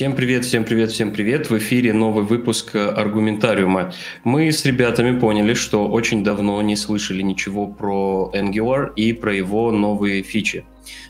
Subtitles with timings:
[0.00, 1.50] Всем привет, всем привет, всем привет.
[1.50, 3.92] В эфире новый выпуск Аргументариума.
[4.24, 9.70] Мы с ребятами поняли, что очень давно не слышали ничего про Angular и про его
[9.70, 10.64] новые фичи.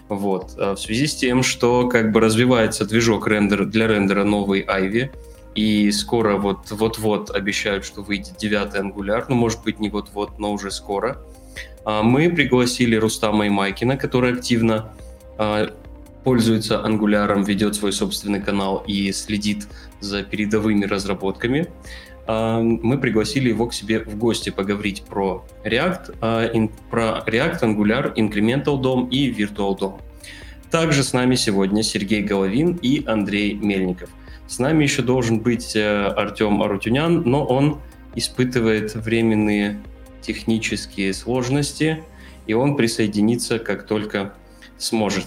[0.08, 0.56] Вот.
[0.58, 5.10] А в связи с тем, что как бы развивается движок рендер, для рендера новый Ivy,
[5.54, 10.50] и скоро вот, вот-вот обещают, что выйдет девятый Angular, ну, может быть, не вот-вот, но
[10.50, 11.22] уже скоро.
[11.85, 14.91] А мы пригласили Рустама и Майкина, который активно
[16.24, 19.66] пользуется ангуляром, ведет свой собственный канал и следит
[20.00, 21.68] за передовыми разработками.
[22.26, 28.14] А, мы пригласили его к себе в гости поговорить про React, а, про React, Angular,
[28.14, 30.00] Incremental DOM и Virtual DOM.
[30.70, 34.10] Также с нами сегодня Сергей Головин и Андрей Мельников.
[34.46, 37.80] С нами еще должен быть э, Артем Арутюнян, но он
[38.14, 39.80] испытывает временные
[40.23, 42.04] технические сложности,
[42.46, 44.34] и он присоединится, как только
[44.78, 45.26] сможет.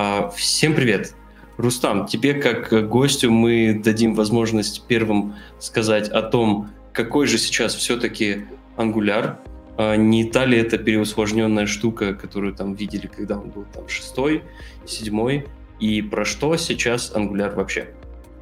[0.00, 1.12] А, всем привет!
[1.56, 8.44] Рустам, тебе как гостю мы дадим возможность первым сказать о том, какой же сейчас все-таки
[8.76, 9.40] ангуляр,
[9.76, 14.44] а, не та ли это переусложненная штука, которую там видели, когда он был там шестой,
[14.86, 15.48] седьмой,
[15.80, 17.88] и про что сейчас ангуляр вообще?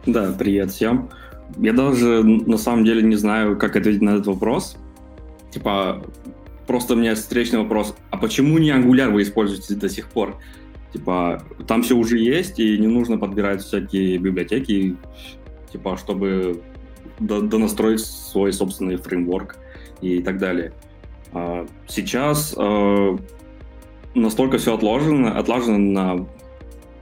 [0.04, 1.08] Да, привет всем.
[1.56, 4.76] Я даже на самом деле не знаю, как ответить на этот вопрос.
[5.52, 6.04] Типа,
[6.66, 10.36] просто у меня встречный вопрос, а почему не ангуляр вы используете до сих пор?
[10.97, 14.97] Типа, там все уже есть, и не нужно подбирать всякие библиотеки,
[15.70, 16.62] типа, чтобы
[17.19, 19.56] донастроить свой собственный фреймворк
[20.00, 20.72] и так далее.
[21.34, 23.16] А сейчас э,
[24.14, 26.27] настолько все отложено, отлажено на,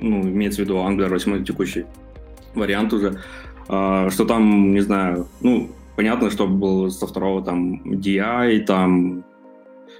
[0.00, 1.84] ну, имеется в виду Angular 8 текущий
[2.56, 3.20] вариант уже,
[3.68, 9.24] э, что там, не знаю, ну, понятно, что был со второго там DI, там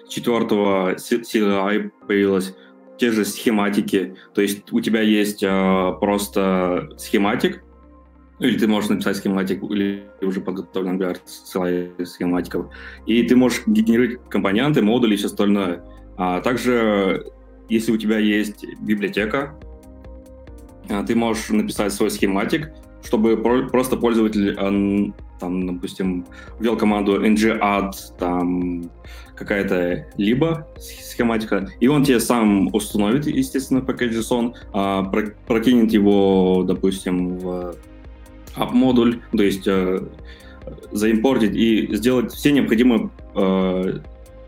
[0.08, 2.56] четвертого CLI появилось,
[2.98, 4.17] те же схематики.
[4.34, 7.62] То есть у тебя есть э, просто схематик,
[8.41, 11.19] или ты можешь написать схематик, или уже подготовлен Angular
[12.05, 12.67] схематиков.
[13.07, 15.85] И ты можешь генерировать компоненты, модули и все остальное.
[16.17, 17.33] А также,
[17.68, 19.58] если у тебя есть библиотека,
[21.07, 22.70] ты можешь написать свой схематик,
[23.05, 26.27] чтобы просто пользователь там, допустим,
[26.58, 28.90] ввел команду ng-add, там,
[29.34, 35.02] какая-то либо схематика, и он тебе сам установит, естественно, package.json, а,
[35.46, 37.74] прокинет его, допустим, в
[38.56, 40.00] app-модуль, то есть э,
[40.92, 43.98] заимпортить и сделать все необходимые э,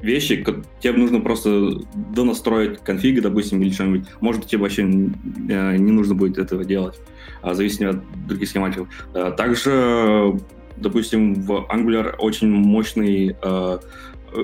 [0.00, 0.44] вещи,
[0.80, 1.80] тебе нужно просто
[2.14, 4.06] донастроить конфиги, допустим, или что-нибудь.
[4.20, 6.98] Может, тебе вообще э, не нужно будет этого делать,
[7.42, 8.88] а зависит от других схематиков.
[9.14, 10.38] Э, также
[10.76, 13.78] допустим, в Angular очень мощный, э,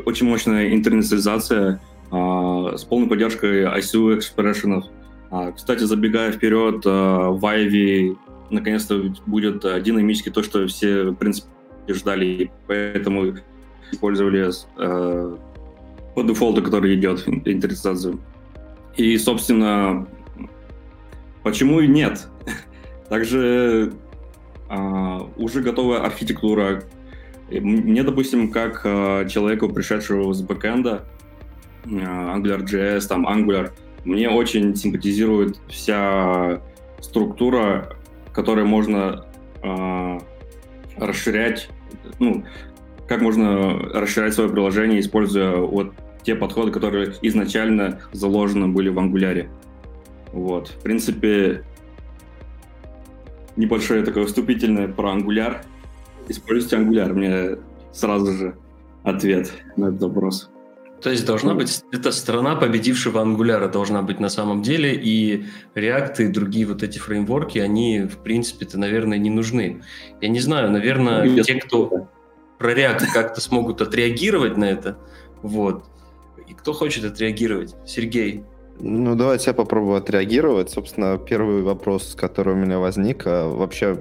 [0.05, 4.85] очень мощная интернационализация э, с полной поддержкой ICU экспрессионов.
[5.31, 8.17] А, кстати, забегая вперед, э, в Ivy
[8.51, 11.49] наконец-то будет э, динамически то, что все, в принципе,
[11.89, 13.35] ждали, поэтому
[13.91, 15.37] использовали э,
[16.15, 18.21] по дефолту, который идет, интернализацию.
[18.97, 20.07] И, собственно,
[21.43, 22.29] почему и нет?
[23.09, 23.93] Также
[25.37, 26.83] уже готовая архитектура.
[27.51, 31.05] Мне, допустим, как а, человеку, пришедшему с бэкэнда,
[31.85, 33.73] а, AngularJS, там, Angular,
[34.05, 36.63] мне очень симпатизирует вся
[37.01, 37.97] структура,
[38.33, 39.27] которой можно
[40.97, 41.69] расширять,
[42.19, 42.45] ну,
[43.07, 45.93] как можно расширять свое приложение, используя вот
[46.25, 49.49] те подходы, которые изначально заложены были в Angular.
[50.33, 50.69] Вот.
[50.69, 51.65] В принципе,
[53.57, 55.65] небольшое такое вступительное про ангуляр.
[56.29, 57.59] Используйте ангуляр, мне
[57.93, 58.57] сразу же
[59.03, 60.51] ответ на этот вопрос.
[61.03, 66.23] То есть должна быть эта страна победившего ангуляра должна быть на самом деле, и React
[66.23, 69.83] и другие вот эти фреймворки, они, в принципе-то, наверное, не нужны.
[70.21, 72.09] Я не знаю, наверное, ну, те, кто
[72.59, 74.97] про React как-то смогут отреагировать на это,
[75.43, 75.85] вот.
[76.47, 77.75] И кто хочет отреагировать?
[77.85, 78.45] Сергей,
[78.79, 80.71] ну, давайте я попробую отреагировать.
[80.71, 83.97] Собственно, первый вопрос, который у меня возник, а вообще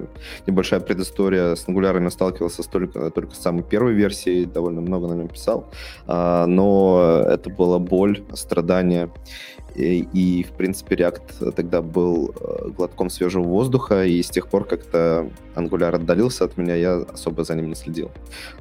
[0.46, 1.54] небольшая предыстория.
[1.54, 5.66] С ангулярами сталкивался только, только с самой первой версией, довольно много на нем писал,
[6.06, 9.10] а, но это была боль, страдание.
[9.74, 14.64] И, и, в принципе, React тогда был э, глотком свежего воздуха, и с тех пор
[14.64, 18.10] как-то Angular отдалился от меня, я особо за ним не следил.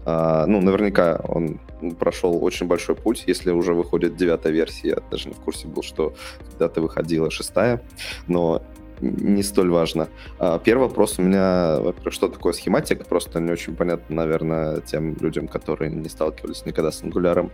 [0.05, 1.59] А, ну, наверняка он
[1.99, 5.83] прошел очень большой путь, если уже выходит девятая версия, я даже не в курсе был,
[5.83, 6.13] что
[6.51, 7.81] когда-то выходила шестая,
[8.27, 8.61] но
[9.01, 10.07] не столь важно.
[10.39, 15.15] А, первый вопрос у меня, во-первых, что такое схематик, просто не очень понятно, наверное, тем
[15.19, 17.51] людям, которые не сталкивались никогда с ангуляром.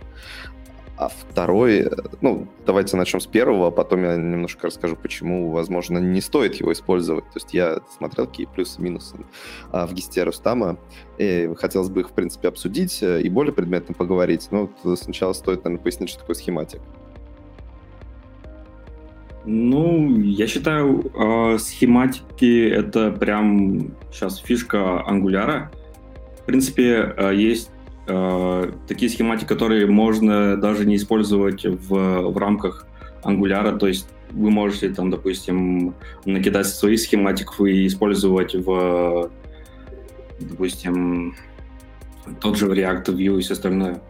[0.98, 1.88] А второй,
[2.22, 6.72] ну, давайте начнем с первого, а потом я немножко расскажу, почему, возможно, не стоит его
[6.72, 7.24] использовать.
[7.26, 9.16] То есть я смотрел какие плюсы и минусы
[9.70, 10.76] а, в гисте Рустама,
[11.16, 14.48] и хотелось бы их, в принципе, обсудить э, и более предметно поговорить.
[14.50, 16.80] Но вот сначала стоит, наверное, пояснить, что такое схематик.
[19.44, 25.70] Ну, я считаю, э, схематики— это прям сейчас фишка ангуляра.
[26.40, 27.77] В принципе, э, есть Э,
[28.86, 32.86] такие схематики, которые можно даже не использовать в, в рамках
[33.22, 35.94] Angular, то есть вы можете там, допустим,
[36.24, 39.30] накидать свои схематиков и использовать в,
[40.40, 41.36] допустим,
[42.40, 44.00] тот же React View и все остальное.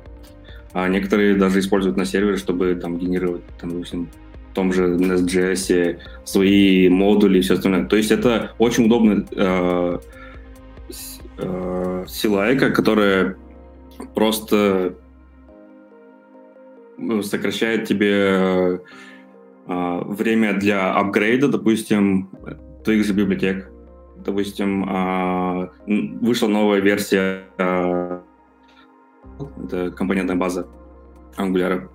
[0.73, 4.09] А некоторые даже используют на сервере, чтобы там генерировать, там, допустим,
[4.51, 7.87] в том же Nest.js свои модули и все остальное.
[7.87, 9.99] То есть это очень удобная э,
[11.39, 13.37] э, силайка, которая
[14.15, 14.97] просто
[16.97, 18.81] ну, сокращает тебе
[19.67, 22.31] э, время для апгрейда, допустим,
[22.85, 23.71] твоих же библиотек.
[24.25, 25.69] Допустим, э,
[26.21, 28.21] вышла новая версия, э,
[29.65, 30.67] это компонентная база
[31.37, 31.89] Angular.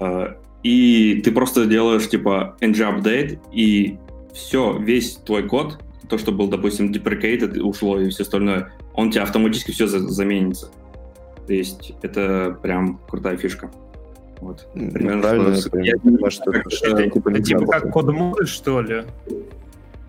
[0.00, 3.98] Э, и ты просто делаешь типа ng-update, и
[4.32, 5.78] все, весь твой код,
[6.08, 10.70] то, что был, допустим, deprecated, ушло и все остальное, он тебе автоматически все заменится.
[11.46, 13.70] То есть это прям крутая фишка.
[14.40, 14.66] Вот.
[14.74, 15.78] Примерно, Правильно, что...
[15.78, 19.04] я понимаю, что это, это, типа, это типа как код модуль, что ли?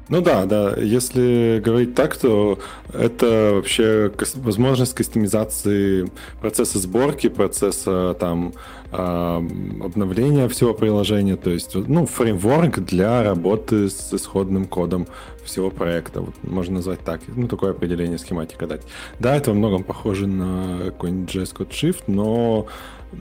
[0.09, 0.75] Ну да, да.
[0.77, 2.59] Если говорить так, то
[2.91, 8.53] это вообще возможность кастомизации процесса сборки, процесса там
[8.93, 15.07] обновления всего приложения, то есть ну фреймворк для работы с исходным кодом
[15.43, 16.21] всего проекта.
[16.21, 17.21] Вот можно назвать так.
[17.27, 18.81] Ну, такое определение схематика дать.
[19.19, 22.67] Да, это во многом похоже на какой-нибудь JS Code Shift, но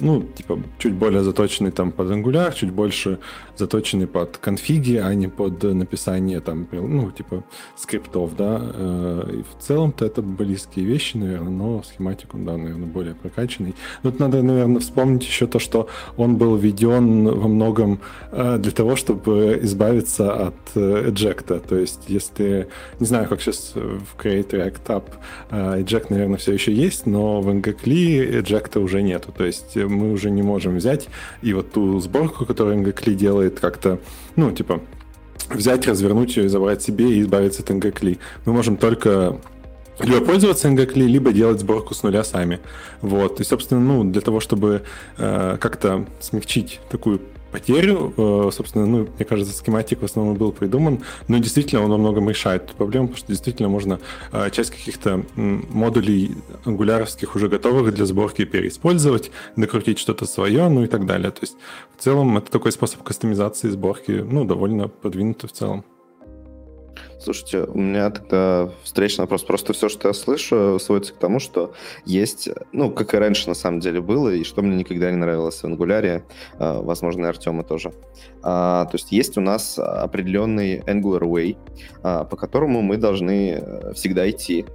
[0.00, 3.18] ну, типа, чуть более заточенный там под Angular, чуть больше
[3.56, 7.44] заточенный под конфиги, а не под написание там, ну, типа,
[7.76, 8.60] скриптов, да.
[8.62, 13.74] Э, и в целом-то это близкие вещи, наверное, но схематик, да, наверное, более прокачанный.
[14.02, 18.00] Тут надо, наверное, вспомнить еще то, что он был введен во многом
[18.30, 21.60] э, для того, чтобы избавиться от эджекта.
[21.60, 22.68] То есть, если,
[23.00, 25.04] не знаю, как сейчас в Create React App
[25.50, 29.32] eject, наверное, все еще есть, но в ngCli эджекта уже нету.
[29.36, 31.08] То есть мы уже не можем взять
[31.42, 33.98] и вот ту сборку, которую ngCli делает, как-то,
[34.36, 34.80] ну, типа,
[35.50, 38.18] взять, развернуть ее забрать себе и избавиться от ngCli.
[38.44, 39.38] Мы можем только
[40.00, 42.60] либо пользоваться ngCli, либо делать сборку с нуля сами.
[43.00, 43.40] Вот.
[43.40, 44.82] И, собственно, ну, для того, чтобы
[45.18, 47.20] э, как-то смягчить такую
[47.52, 48.12] потерю.
[48.16, 52.28] Э, собственно, ну, мне кажется, схематик в основном был придуман, но действительно он во многом
[52.28, 54.00] решает эту проблему, потому что действительно можно
[54.32, 56.34] э, часть каких-то модулей
[56.64, 61.30] ангуляровских уже готовых для сборки переиспользовать, докрутить что-то свое, ну и так далее.
[61.30, 61.56] То есть
[61.96, 65.84] в целом это такой способ кастомизации сборки, ну, довольно продвинутый в целом.
[67.22, 69.44] Слушайте, у меня тогда встречный вопрос.
[69.44, 71.72] Просто все, что я слышу, сводится к тому, что
[72.04, 75.62] есть, ну, как и раньше на самом деле было, и что мне никогда не нравилось
[75.62, 76.24] в Angular,
[76.58, 77.92] а, возможно, и Артема тоже.
[78.42, 81.56] А, то есть есть у нас определенный Angular Way,
[82.02, 84.66] а, по которому мы должны э, всегда идти.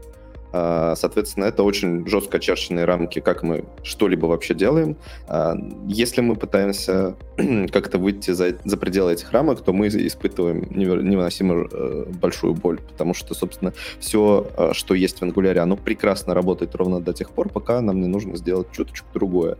[0.54, 4.98] А, соответственно, это очень жестко очерченные рамки, как мы что-либо вообще делаем.
[5.28, 5.56] А,
[5.88, 7.16] если мы пытаемся
[7.72, 13.14] как-то выйти за, за пределы этих рамок, то мы испытываем невыносимо э, большую боль, потому
[13.14, 17.50] что, собственно, все, э, что есть в Angular, оно прекрасно работает ровно до тех пор,
[17.50, 19.58] пока нам не нужно сделать чуточку другое.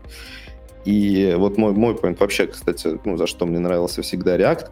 [0.84, 4.70] И вот мой, мой point вообще, кстати, ну, за что мне нравился всегда React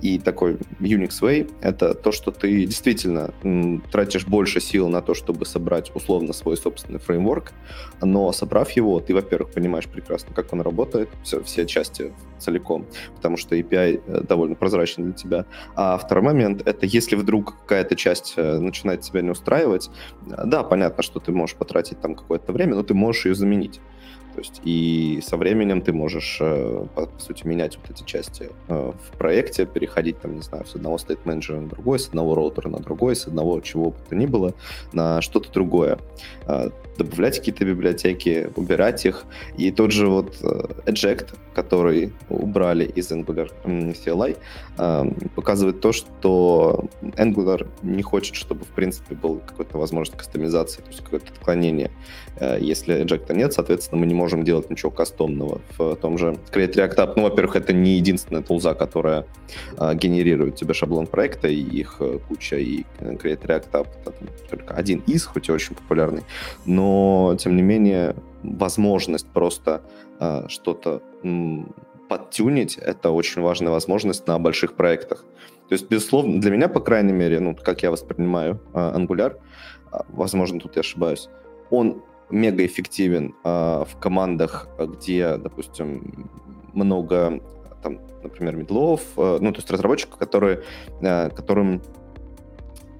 [0.00, 5.14] и такой Unix Way, это то, что ты действительно м, тратишь больше сил на то,
[5.14, 7.52] чтобы собрать условно свой собственный фреймворк,
[8.00, 12.86] но собрав его, ты, во-первых, понимаешь прекрасно, как он работает, все, все части целиком,
[13.16, 15.46] потому что API э, довольно прозрачный для тебя.
[15.74, 19.90] А второй момент— это если вдруг какая-то часть э, начинает тебя не устраивать,
[20.22, 23.80] да, понятно, что ты можешь потратить там какое-то время, но ты можешь ее заменить.
[24.38, 28.50] То есть и со временем ты можешь, э, по, по сути, менять вот эти части
[28.68, 32.36] э, в проекте, переходить, там, не знаю, с одного state менеджера на другой, с одного
[32.36, 34.54] роутера на другой, с одного чего бы то ни было,
[34.92, 35.98] на что-то другое.
[36.46, 39.24] А, добавлять какие-то библиотеки, убирать их.
[39.56, 40.46] И тот же вот э,
[40.86, 44.36] eject, который убрали из Angular CLI,
[45.34, 51.02] показывает то, что Angular не хочет, чтобы, в принципе, был какой-то возможность кастомизации, то есть
[51.02, 51.90] какое-то отклонение.
[52.60, 56.74] Если eject нет, соответственно, мы не можем можем делать ничего кастомного в том же Create
[56.74, 57.12] React App.
[57.16, 59.24] Ну, во-первых, это не единственная тулза, которая
[59.78, 64.12] а, генерирует тебе шаблон проекта, и их а, куча, и Create React App это
[64.50, 66.24] только один из, хоть и очень популярный,
[66.66, 69.80] но, тем не менее, возможность просто
[70.20, 71.00] а, что-то
[72.08, 75.24] подтюнить, это очень важная возможность на больших проектах.
[75.68, 79.36] То есть, безусловно, для меня, по крайней мере, ну, как я воспринимаю uh, Angular,
[79.92, 81.28] uh, возможно, тут я ошибаюсь,
[81.70, 86.30] он мега эффективен uh, в командах, где, допустим,
[86.72, 87.40] много,
[87.82, 90.62] там, например, медлов, uh, ну, то есть разработчиков, которые,
[91.00, 91.82] uh, которым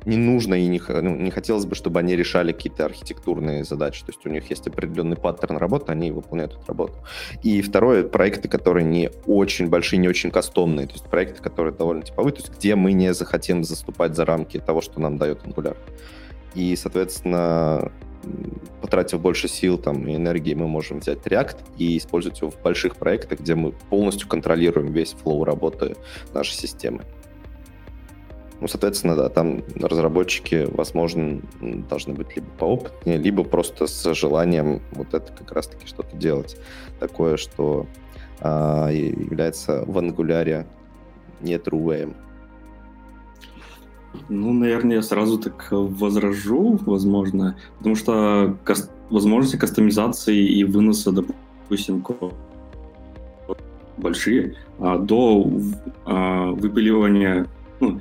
[0.09, 4.05] не нужно и не, ну, не хотелось бы, чтобы они решали какие-то архитектурные задачи.
[4.05, 6.95] То есть у них есть определенный паттерн работы, они выполняют эту работу.
[7.43, 10.87] И второе, проекты, которые не очень большие, не очень кастомные.
[10.87, 14.59] То есть проекты, которые довольно типовые, то есть где мы не захотим заступать за рамки
[14.59, 15.77] того, что нам дает Angular.
[16.55, 17.93] И, соответственно,
[18.81, 22.97] потратив больше сил там, и энергии, мы можем взять React и использовать его в больших
[22.97, 25.97] проектах, где мы полностью контролируем весь флоу работы
[26.33, 27.05] нашей системы.
[28.61, 35.15] Ну, соответственно, да, там разработчики, возможно, должны быть либо поопытнее, либо просто с желанием вот
[35.15, 36.57] это как раз-таки что-то делать.
[36.99, 37.87] Такое, что
[38.41, 40.67] а, является в ангуляре
[41.41, 42.13] не true
[44.29, 52.05] Ну, наверное, я сразу так возражу, возможно, потому что каст- возможности кастомизации и выноса, допустим,
[53.97, 55.51] большие, а до
[56.05, 57.47] а, выпиливания,
[57.81, 58.01] ну,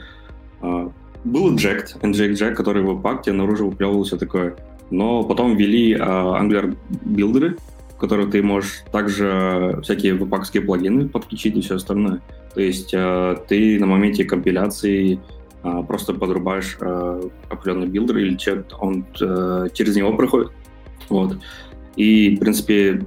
[0.61, 0.91] а,
[1.23, 4.55] был Inject, Inject Jack, который в пакте наружу выплевывал все такое.
[4.89, 7.57] Но потом ввели uh, Angular билдеры,
[7.93, 10.33] в которых ты можешь также всякие веб
[10.65, 12.21] плагины подключить и все остальное.
[12.53, 15.19] То есть э, ты на моменте компиляции
[15.87, 18.37] просто подрубаешь э, определенный builder или
[18.79, 20.51] он э, через него проходит.
[21.09, 21.37] Вот.
[21.95, 23.05] И, в принципе,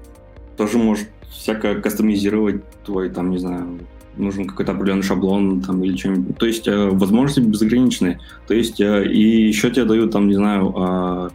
[0.57, 3.79] тоже можешь всяко кастомизировать твой, там, не знаю,
[4.17, 6.37] нужен какой-то определенный шаблон там или что-нибудь.
[6.39, 8.21] То есть э, возможности безграничные.
[8.47, 11.31] То есть э, и еще тебе дают там, не знаю, э,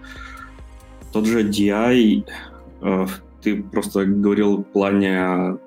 [1.11, 2.25] тот же DI,
[2.81, 3.07] э,
[3.41, 5.57] ты просто говорил в плане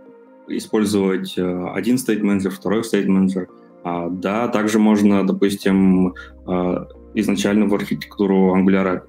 [0.48, 3.48] использовать э, один manager, второй manager.
[3.84, 6.14] А, да, также можно, допустим,
[6.46, 9.02] э, изначально в архитектуру Angular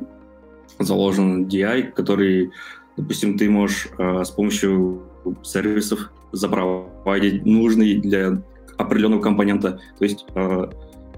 [0.80, 2.52] заложен DI, который,
[2.98, 5.04] допустим, ты можешь э, с помощью
[5.44, 8.42] сервисов запроводить нужный для
[8.78, 9.80] определенного компонента.
[9.98, 10.26] То есть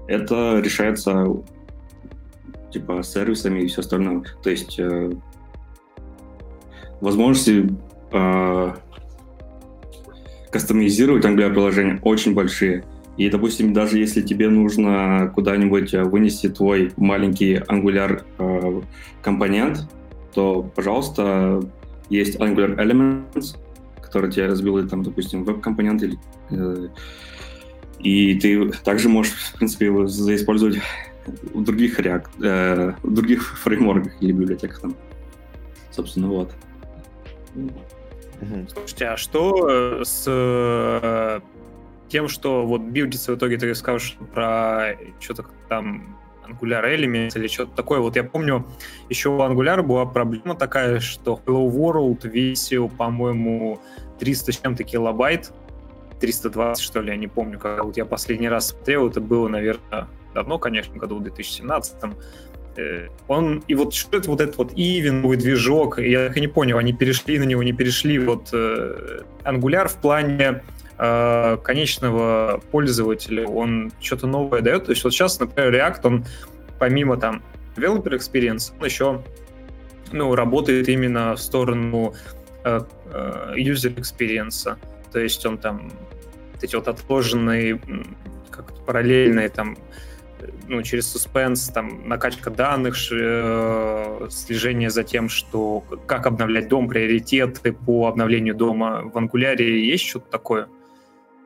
[0.08, 1.26] это решается
[2.72, 4.24] типа сервисами и все остальное.
[4.42, 5.12] То есть э,
[7.00, 7.68] возможности
[8.12, 8.74] э,
[10.50, 12.84] кастомизировать Angular приложение очень большие.
[13.16, 18.82] И, допустим, даже если тебе нужно куда-нибудь вынести твой маленький Angular э,
[19.22, 19.86] компонент,
[20.34, 21.62] то, пожалуйста,
[22.08, 23.56] есть Angular Elements,
[24.00, 26.18] который тебе разбил, там, допустим, веб-компонент или
[26.50, 26.88] э,
[28.02, 30.78] и ты также можешь, в принципе, его заиспользовать
[31.54, 34.96] в других React, э, в других фреймворках или библиотеках там.
[35.90, 36.52] Собственно, вот.
[38.72, 41.40] Слушайте, а что э, с э,
[42.12, 46.14] тем, что вот билдится в итоге ты скажешь про что-то там
[46.46, 48.00] Angular Elements или что-то такое.
[48.00, 48.66] Вот я помню,
[49.08, 53.80] еще у Angular была проблема такая, что Hello World весил, по-моему,
[54.18, 55.52] 300 с чем-то килобайт,
[56.20, 60.06] 320, что ли, я не помню, когда вот я последний раз смотрел, это было, наверное,
[60.34, 61.96] давно, конечно, году в 2017
[62.76, 66.48] э, он, и вот что это вот этот вот ивеновый движок, я так и не
[66.48, 70.62] понял, они перешли на него, не перешли, вот э, Angular в плане
[71.02, 76.24] э, конечного пользователя, он что-то новое дает, то есть вот сейчас, например, React, он
[76.78, 77.42] помимо там
[77.76, 79.22] developer experience, он еще
[80.12, 82.14] ну, работает именно в сторону
[82.64, 84.76] Э, э, user experience.
[85.12, 85.90] То есть он там
[86.60, 87.80] эти вот отложенные,
[88.50, 89.76] как параллельные там
[90.68, 97.72] ну, через suspense, там, накачка данных, э, слежение за тем, что как обновлять дом, приоритеты
[97.72, 100.68] по обновлению дома в ангуляре, есть что-то такое?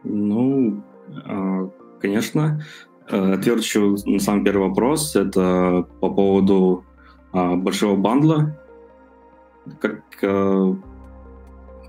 [0.08, 0.82] Ну,
[1.28, 1.68] э,
[2.00, 2.62] конечно.
[3.08, 5.14] Отвечу на самый первый вопрос.
[5.14, 6.84] Это по поводу
[7.32, 8.58] большого бандла.
[9.80, 10.02] Как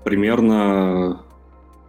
[0.04, 1.22] примерно,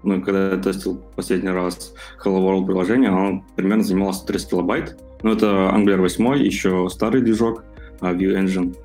[0.04, 1.94] ну, когда я тестил последний раз
[2.24, 4.98] Hello World приложение, оно примерно занимало 130 килобайт.
[5.24, 7.64] Ну, это Angular 8, еще старый движок,
[8.02, 8.76] uh, Vue Engine.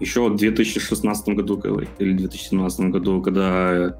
[0.00, 1.60] Еще в 2016 году
[1.98, 3.96] или 2017 году, когда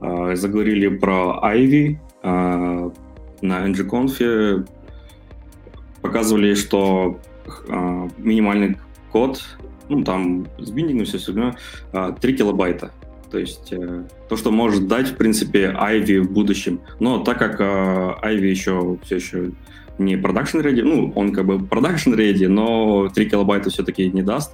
[0.00, 2.96] заговорили про Ivy uh,
[3.42, 4.66] на ngconf,
[6.00, 7.20] показывали, что
[7.68, 8.78] uh, минимальный
[9.12, 9.42] код,
[9.88, 11.56] ну, там, с биндингом все остальное,
[11.92, 12.92] uh, 3 килобайта.
[13.30, 16.80] То есть э, то, что может дать, в принципе, Ivy в будущем.
[16.98, 19.52] Но так как э, Ivy еще все еще
[19.98, 24.52] не production ready, ну, он как бы production ready, но 3 килобайта все-таки не даст.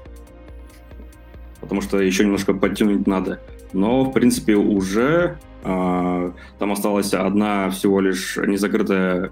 [1.61, 3.41] Потому что еще немножко подтянуть надо.
[3.73, 9.31] Но, в принципе, уже э, там осталась одна всего лишь незакрытая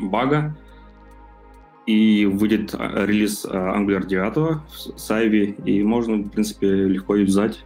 [0.00, 0.56] бага,
[1.86, 4.60] и выйдет а, релиз а, Angular 9
[4.96, 7.64] с Ivy, и можно, в принципе, легко юзать,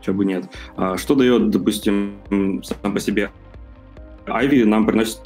[0.00, 0.50] чего бы нет.
[0.96, 2.14] Что дает, допустим,
[2.62, 3.30] сам по себе
[4.26, 5.20] Ivy нам приносит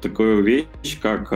[0.00, 1.32] такую вещь, как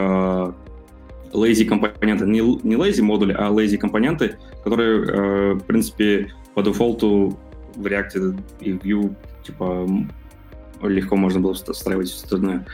[1.33, 7.39] lazy компоненты, не, не lazy модули, а lazy компоненты, которые, в принципе, по дефолту
[7.77, 9.87] в React и Vue, типа,
[10.83, 12.67] легко можно было встраивать все остальное.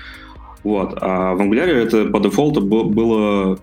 [0.62, 0.98] Вот.
[1.00, 3.58] А в Angular это по дефолту было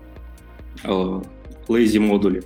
[0.84, 1.22] э,
[1.68, 2.42] lazy модули.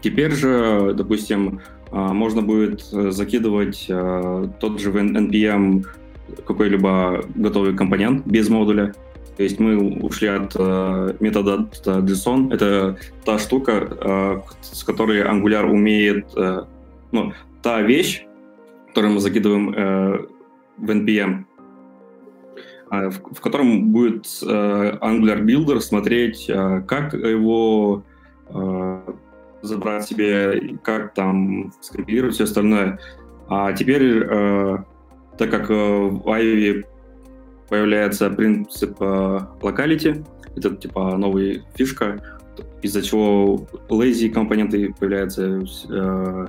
[0.00, 1.60] Теперь же, допустим,
[1.92, 5.84] э, можно будет закидывать э, тот же NPM
[6.46, 8.94] какой-либо готовый компонент без модуля.
[9.40, 12.52] То есть мы ушли от э, метода JSON.
[12.52, 16.64] Это та штука, э, с которой Angular умеет, э,
[17.10, 17.32] ну,
[17.62, 18.26] та вещь,
[18.88, 20.26] которую мы закидываем э,
[20.76, 21.46] в NPM,
[22.90, 28.02] а, в, в котором будет э, Angular Builder смотреть, э, как его
[28.50, 29.00] э,
[29.62, 32.98] забрать себе, как там скомпилировать все остальное.
[33.48, 34.78] А теперь, э,
[35.38, 36.84] так как э, в Ivy
[37.70, 40.24] появляется принцип locality,
[40.56, 42.20] это типа новая фишка,
[42.82, 46.46] из-за чего lazy компоненты появляются, э,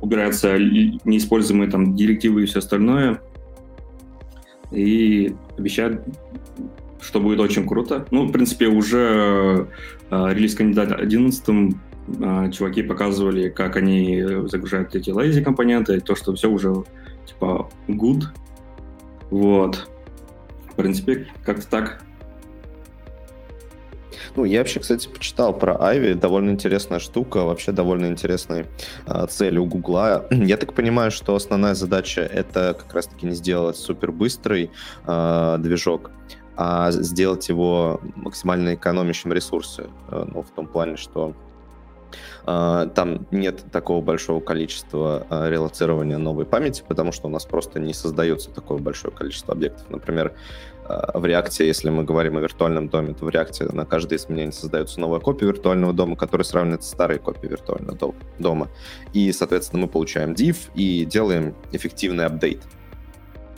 [0.00, 3.20] убираются неиспользуемые там директивы и все остальное,
[4.70, 6.02] и обещают,
[7.00, 8.06] что будет очень круто.
[8.10, 9.68] Ну, в принципе, уже
[10.10, 16.34] э, релиз кандидата 11 э, чуваки показывали, как они загружают эти lazy компоненты, то, что
[16.34, 16.72] все уже
[17.26, 18.24] типа good.
[19.30, 19.88] Вот.
[20.80, 22.02] Принципе, как-то так.
[24.36, 28.66] Ну, я вообще, кстати, почитал про Айви, довольно интересная штука, вообще довольно интересная
[29.06, 30.26] э, цель у Гугла.
[30.30, 34.70] Я так понимаю, что основная задача это как раз-таки не сделать супер быстрый
[35.06, 36.12] э, движок,
[36.56, 39.88] а сделать его максимально экономящим ресурсы.
[40.10, 41.34] Э, ну, в том плане, что
[42.44, 48.50] там нет такого большого количества релацирования новой памяти, потому что у нас просто не создается
[48.50, 49.88] такое большое количество объектов.
[49.90, 50.32] Например,
[51.14, 55.00] в реакте, если мы говорим о виртуальном доме, то в реакте на каждое изменение создается
[55.00, 58.68] новая копия виртуального дома, которая сравнивается с старой копией виртуального дома.
[59.12, 62.62] И, соответственно, мы получаем div и делаем эффективный апдейт.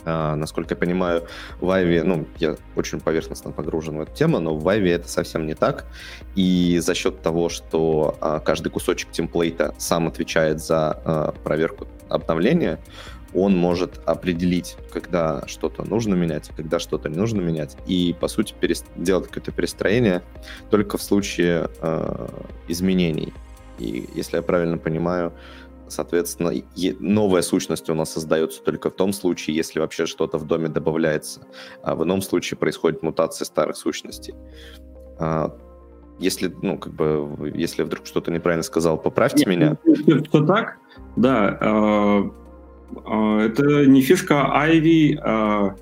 [0.05, 1.23] Uh, насколько я понимаю,
[1.61, 5.47] в Ivy, ну, я очень поверхностно погружен в эту тему, но в Ivy это совсем
[5.47, 5.85] не так.
[6.35, 12.79] И за счет того, что uh, каждый кусочек темплейта сам отвечает за uh, проверку обновления,
[13.33, 18.53] он может определить, когда что-то нужно менять, когда что-то не нужно менять, и, по сути,
[18.59, 18.85] перест...
[18.95, 20.21] делать какое-то перестроение
[20.69, 22.27] только в случае э,
[22.67, 23.33] изменений.
[23.79, 25.33] И, если я правильно понимаю,
[25.87, 26.51] соответственно,
[26.99, 31.41] новая сущность у нас создается только в том случае, если вообще что-то в доме добавляется,
[31.81, 34.33] а в ином случае происходит мутация старых сущностей.
[35.19, 35.55] А,
[36.19, 39.77] если, ну, как бы, если вдруг что-то неправильно сказал, поправьте Нет, меня.
[40.25, 40.77] Что так?
[41.15, 42.31] Да.
[43.05, 45.75] А, это не фишка Ivy, а,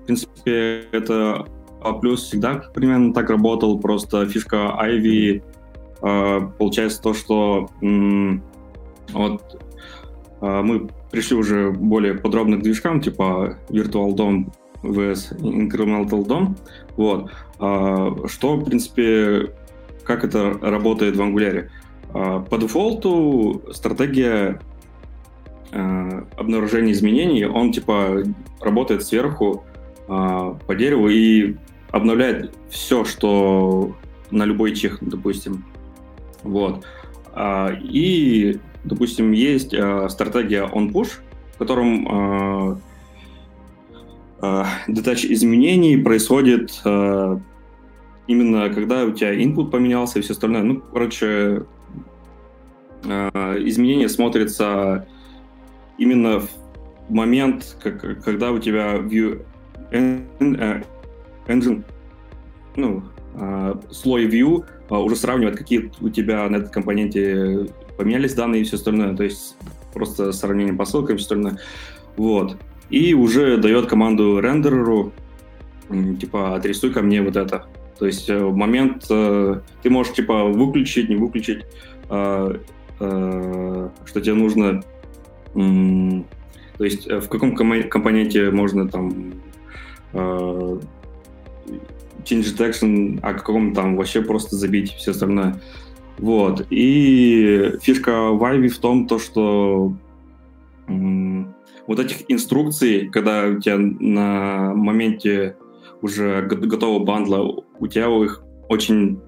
[0.00, 1.46] в принципе, это
[1.80, 5.42] А+, всегда примерно так работал, просто фишка Ivy
[6.58, 9.62] получается то, что вот
[10.40, 16.56] мы пришли уже более подробно к движкам, типа Virtual DOM vs Incremental DOM,
[16.96, 17.30] вот,
[18.30, 19.52] что, в принципе,
[20.04, 21.68] как это работает в Angular.
[22.12, 24.60] По дефолту стратегия
[25.72, 28.22] э, обнаружения изменений, он типа
[28.60, 29.64] работает сверху
[30.08, 31.56] э, по дереву и
[31.90, 33.96] обновляет все, что
[34.30, 35.64] на любой чих, допустим.
[36.42, 36.84] Вот.
[37.32, 41.20] А, и, допустим, есть а, стратегия on-push,
[41.54, 42.78] в котором
[44.40, 47.40] а, детач изменений происходит а,
[48.28, 50.62] именно когда у тебя input поменялся и все остальное.
[50.62, 51.64] Ну, короче,
[53.04, 55.08] а, изменение смотрится
[55.98, 56.48] именно в
[57.08, 59.44] момент, как, когда у тебя view
[59.90, 60.20] э,
[61.46, 61.84] engine,
[62.76, 63.02] ну,
[63.34, 68.64] а, слой view а, уже сравнивает, какие у тебя на этом компоненте поменялись данные и
[68.64, 69.56] все остальное, то есть
[69.92, 71.58] просто сравнение по ссылкам и все остальное.
[72.16, 72.56] Вот.
[72.90, 75.12] И уже дает команду рендереру,
[76.20, 77.66] типа, отрисуй ко мне вот это.
[77.98, 81.64] То есть э, в момент э, ты можешь, типа, выключить, не выключить,
[82.10, 82.58] а,
[82.98, 84.82] что тебе нужно
[85.58, 89.34] то есть э, в каком компоненте можно там
[90.12, 90.78] э,
[92.24, 95.60] change detection, а каком там вообще просто забить все остальное.
[96.18, 96.66] Вот.
[96.70, 99.92] И фишка Вайви в том, то, что
[100.88, 105.56] вот этих инструкций, когда у тебя на моменте
[106.02, 109.20] уже готового бандла, у тебя их очень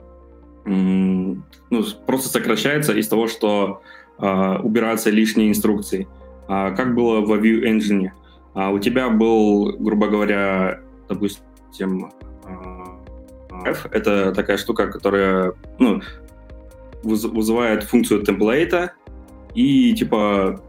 [0.64, 3.82] ну, просто сокращается из того, что
[4.18, 6.06] э, убираются лишние инструкции.
[6.52, 8.08] А как было в View Engine?
[8.54, 12.10] А у тебя был, грубо говоря, допустим,
[13.64, 16.02] F— это такая штука, которая ну,
[17.04, 18.94] вызывает функцию темплейта,
[19.54, 20.60] и типа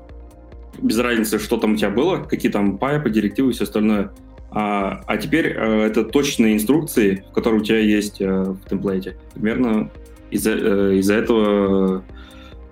[0.80, 4.12] без разницы, что там у тебя было, какие там пайпы, директивы и все остальное.
[4.52, 9.18] А, а теперь э, это точные инструкции, которые у тебя есть э, в темплейте.
[9.34, 9.90] Примерно
[10.30, 12.04] из-за э, из этого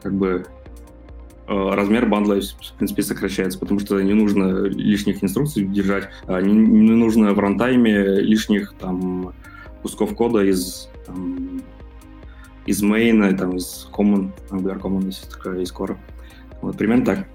[0.04, 0.46] как бы
[1.50, 6.92] размер бандла, в принципе, сокращается, потому что не нужно лишних инструкций держать, а не, не
[6.92, 9.34] нужно в рантайме лишних там
[9.82, 11.62] кусков кода из там,
[12.66, 15.98] из мейна, там, из common, Angular common, если такое, из core.
[16.62, 17.28] Вот, примерно так.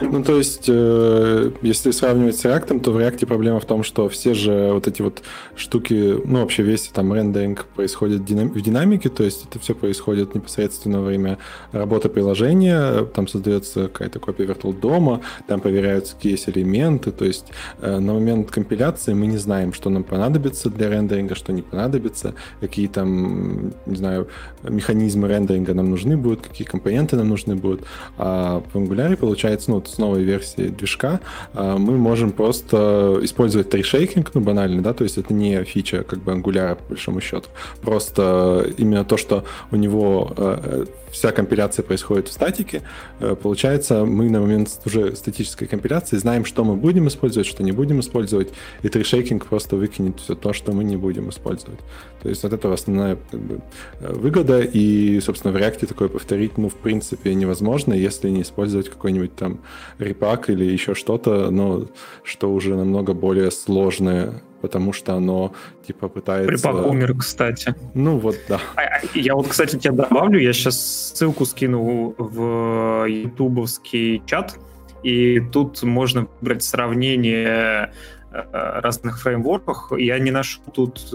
[0.00, 4.08] Ну, то есть, э, если сравнивать с React, то в React проблема в том, что
[4.08, 5.22] все же вот эти вот
[5.56, 11.00] штуки, ну, вообще весь там рендеринг происходит в динамике, то есть это все происходит непосредственно
[11.00, 11.38] во время
[11.72, 17.46] работы приложения, там создается какая-то копия Virtual дома, там проверяются какие есть элементы, то есть
[17.80, 22.34] э, на момент компиляции мы не знаем, что нам понадобится для рендеринга, что не понадобится,
[22.60, 24.28] какие там, не знаю,
[24.62, 27.82] механизмы рендеринга нам нужны будут, какие компоненты нам нужны будут,
[28.16, 31.20] а в Angular получается, ну, вот с новой версией движка,
[31.54, 36.18] а, мы можем просто использовать трейшейкинг, ну, банально, да, то есть это не фича как
[36.18, 37.48] бы Angular, по большому счету,
[37.80, 42.82] просто именно то, что у него э, вся компиляция происходит в статике,
[43.20, 47.72] э, получается, мы на момент уже статической компиляции знаем, что мы будем использовать, что не
[47.72, 48.48] будем использовать,
[48.82, 51.80] и трешейкинг просто выкинет все то, что мы не будем использовать.
[52.22, 53.60] То есть от этого основная как бы,
[54.00, 58.88] э, выгода, и, собственно, в React такое повторить, ну, в принципе, невозможно, если не использовать
[58.88, 59.60] какой-нибудь там
[59.98, 61.88] репак или еще что-то, но
[62.22, 65.52] что уже намного более сложное потому что оно
[65.86, 66.46] типа пытается...
[66.46, 67.74] Припак умер, кстати.
[67.94, 68.60] Ну вот, да.
[68.76, 74.56] А, а, я вот, кстати, тебя добавлю, я сейчас ссылку скину в ютубовский чат,
[75.02, 77.92] и тут можно выбрать сравнение
[78.30, 79.98] э, разных фреймворков.
[79.98, 81.08] Я не нашел тут...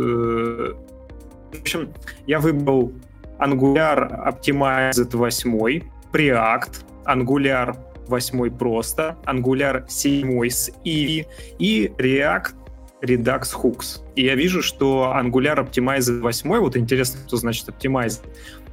[1.61, 1.93] Общем,
[2.25, 2.91] я выбрал
[3.39, 11.25] Angular Optimized 8, Preact, Angular 8 просто, Angular 7 с Ivy
[11.59, 12.53] и React
[13.01, 14.01] Redux Hooks.
[14.15, 18.21] И я вижу, что Angular Optimizer 8, вот интересно, что значит Optimizer,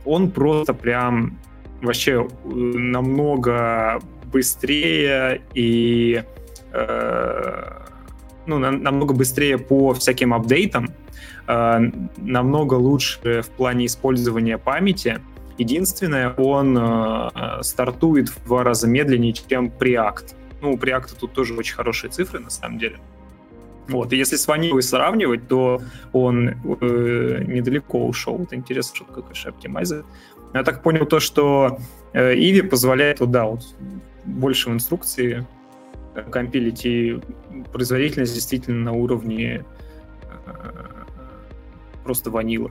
[0.04, 1.38] он просто прям
[1.82, 4.00] вообще э, намного
[4.32, 6.22] быстрее и
[6.72, 7.70] э,
[8.46, 10.88] ну, на, намного быстрее по всяким апдейтам,
[11.46, 15.20] намного лучше в плане использования памяти.
[15.58, 20.34] Единственное, он э, стартует в два раза медленнее, чем Preact.
[20.60, 22.98] Ну, у Preact тут тоже очень хорошие цифры, на самом деле.
[23.88, 25.80] Вот, и если с ванилой сравнивать, то
[26.12, 28.38] он э, недалеко ушел.
[28.38, 30.04] Вот интересно, что такое кэш оптимайзер.
[30.54, 31.78] Я так понял то, что
[32.12, 33.60] э, Иви позволяет, вот, да, вот,
[34.24, 35.46] больше в инструкции
[36.14, 37.20] э, компилить, и
[37.72, 39.64] производительность действительно на уровне
[40.46, 41.03] э,
[42.04, 42.70] просто ванила.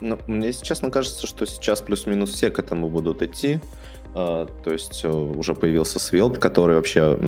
[0.00, 3.60] Ну, мне, если честно, кажется, что сейчас плюс-минус все к этому будут идти.
[4.14, 7.18] А, то есть э, уже появился Svelte, который вообще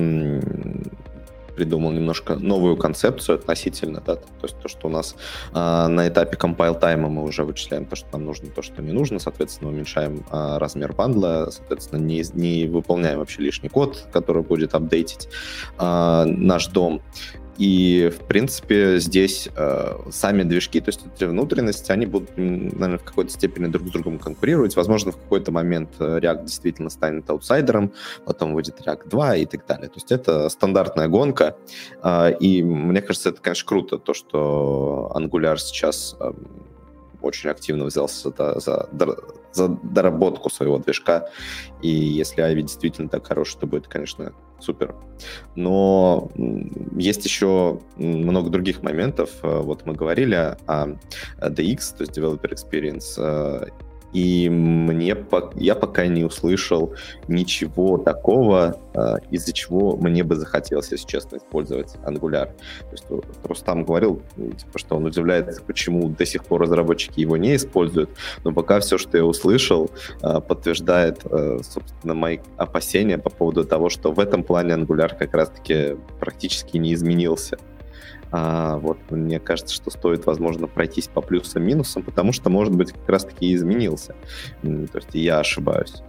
[1.57, 5.16] придумал немножко новую концепцию относительно, да, то есть то, что у нас
[5.52, 8.92] э, на этапе compile тайма мы уже вычисляем то, что нам нужно, то, что не
[8.92, 14.74] нужно, соответственно, уменьшаем э, размер бандла, соответственно, не, не выполняем вообще лишний код, который будет
[14.74, 15.29] апдейтить
[15.79, 17.00] э, наш дом.
[17.58, 23.04] И, в принципе, здесь э, сами движки, то есть эти внутренности, они будут, наверное, в
[23.04, 24.76] какой-то степени друг с другом конкурировать.
[24.76, 27.92] Возможно, в какой-то момент э, React действительно станет аутсайдером,
[28.24, 29.88] потом выйдет React 2 и так далее.
[29.88, 31.56] То есть это стандартная гонка.
[32.02, 36.32] Э, и мне кажется, это, конечно, круто, то, что Angular сейчас э,
[37.22, 38.88] очень активно взялся за, за,
[39.52, 41.28] за доработку своего движка.
[41.82, 44.94] И если Ivy действительно так хорош, то будет, конечно, супер.
[45.54, 46.30] Но
[46.96, 49.30] есть еще много других моментов.
[49.42, 50.96] Вот мы говорили о
[51.40, 53.66] DX, то есть Developer Experience, э,
[54.12, 55.16] и мне
[55.56, 56.94] я пока не услышал
[57.28, 62.46] ничего такого, а, из-за чего мне бы захотелось, если честно, использовать Angular.
[62.46, 63.04] То есть
[63.44, 68.10] Рустам говорил, ну, типа, что он удивляется, почему до сих пор разработчики его не используют,
[68.44, 69.90] но пока все, что я услышал,
[70.22, 75.96] а, подтверждает, собственно, мои опасения по поводу того, что в этом плане Angular как раз-таки
[76.20, 77.58] практически не изменился.
[78.32, 83.08] А, вот мне кажется, что стоит, возможно, пройтись по плюсам-минусам, потому что, может быть, как
[83.08, 84.14] раз-таки изменился.
[84.62, 86.02] То есть я ошибаюсь.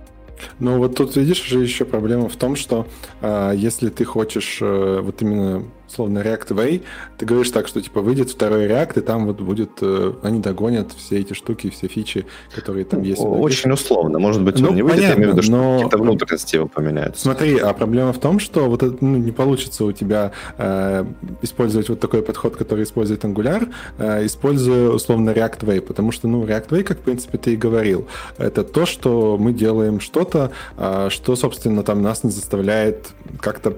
[0.59, 2.87] Ну вот тут видишь уже еще проблема в том, что
[3.21, 6.83] э, если ты хочешь э, вот именно словно React Way,
[7.17, 10.91] ты говоришь так, что типа выйдет второй React, и там вот будет, э, они догонят
[10.91, 13.21] все эти штуки, все фичи, которые там есть.
[13.21, 15.73] Очень условно, может быть, ну, он не выйдет, понятно, я имею в виду, что но...
[15.75, 17.21] какие-то внутренности его поменяются.
[17.21, 21.05] Смотри, а проблема в том, что вот это, ну, не получится у тебя э,
[21.41, 26.45] использовать вот такой подход, который использует Angular, э, используя условно React Way, потому что, ну,
[26.45, 31.07] React Way, как, в принципе, ты и говорил, это то, что мы делаем что-то, э,
[31.09, 33.73] что, собственно, там нас не заставляет как-то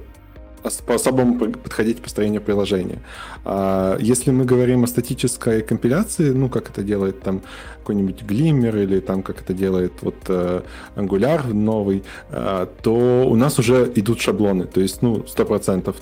[0.85, 2.99] по-особому подходить к построению приложения.
[3.45, 7.41] А если мы говорим о статической компиляции, ну, как это делает там
[7.79, 10.61] какой-нибудь Glimmer или там, как это делает вот э,
[10.95, 15.95] Angular новый, э, то у нас уже идут шаблоны, то есть, ну, 100%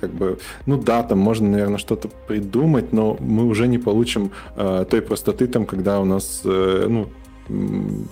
[0.00, 4.84] как бы, ну да, там можно, наверное, что-то придумать, но мы уже не получим э,
[4.90, 7.08] той простоты, там, когда у нас, э, ну,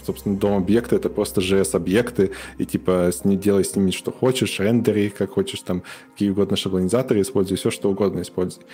[0.04, 5.08] собственно, дом-объекты— это просто JS-объекты, и типа с ней делай с ними что хочешь, рендери
[5.08, 8.64] как хочешь, там, какие угодно шаблонизаторы используй, все что угодно используй.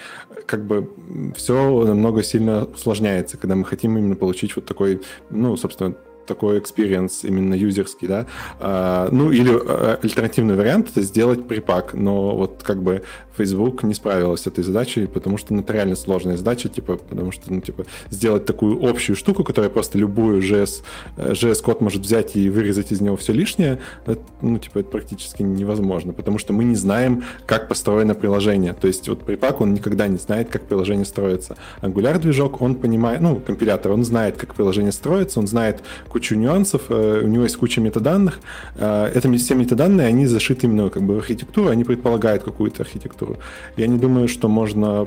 [0.46, 0.90] Как бы
[1.36, 5.94] все намного сильно усложняется, когда мы хотим именно получить вот такой, ну, собственно,
[6.26, 8.26] такой experience именно юзерский, да.
[8.58, 13.02] А, ну, или а, альтернативный вариант— это сделать припак, но вот как бы
[13.36, 17.32] Facebook не справилась с этой задачей, потому что ну, это реально сложная задача, типа, потому
[17.32, 20.82] что, ну, типа, сделать такую общую штуку, которая просто любую JS,
[21.16, 26.12] JS-код может взять и вырезать из него все лишнее, это, ну, типа, это практически невозможно,
[26.12, 28.72] потому что мы не знаем, как построено приложение.
[28.72, 31.56] То есть вот припак, он никогда не знает, как приложение строится.
[31.82, 36.82] Angular движок, он понимает, ну, компилятор, он знает, как приложение строится, он знает кучу нюансов,
[36.88, 38.40] э, у него есть куча метаданных.
[38.76, 43.25] Э, это все метаданные, они зашиты именно как бы в архитектуру, они предполагают какую-то архитектуру
[43.26, 43.38] архитектуру.
[43.76, 45.06] Я не думаю, что можно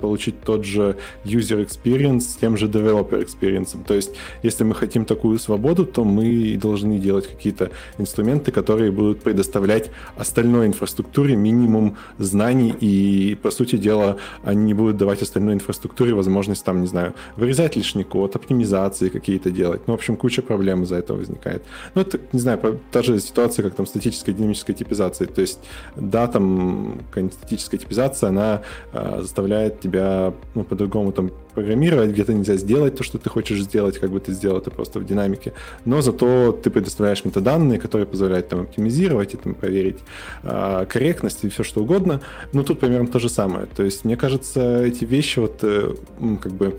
[0.00, 3.76] получить тот же user experience с тем же developer experience.
[3.84, 9.22] То есть, если мы хотим такую свободу, то мы должны делать какие-то инструменты, которые будут
[9.22, 16.14] предоставлять остальной инфраструктуре минимум знаний, и, по сути дела, они не будут давать остальной инфраструктуре
[16.14, 19.82] возможность, там, не знаю, вырезать лишний код, оптимизации какие-то делать.
[19.86, 21.64] Ну, в общем, куча проблем из-за этого возникает.
[21.94, 25.26] Ну, это, не знаю, та же ситуация, как там статическая динамическая типизация.
[25.26, 25.58] То есть,
[25.96, 32.96] да, там, статическая типизация, она э, заставляет тебя ну, по-другому там программировать, где-то нельзя сделать
[32.96, 35.52] то, что ты хочешь сделать, как бы ты сделал это просто в динамике,
[35.84, 39.98] но зато ты предоставляешь метаданные, которые позволяют там оптимизировать и там проверить
[40.42, 42.20] э, корректность и все что угодно.
[42.52, 43.66] Но тут примерно то же самое.
[43.66, 45.94] То есть, мне кажется, эти вещи вот э,
[46.42, 46.78] как бы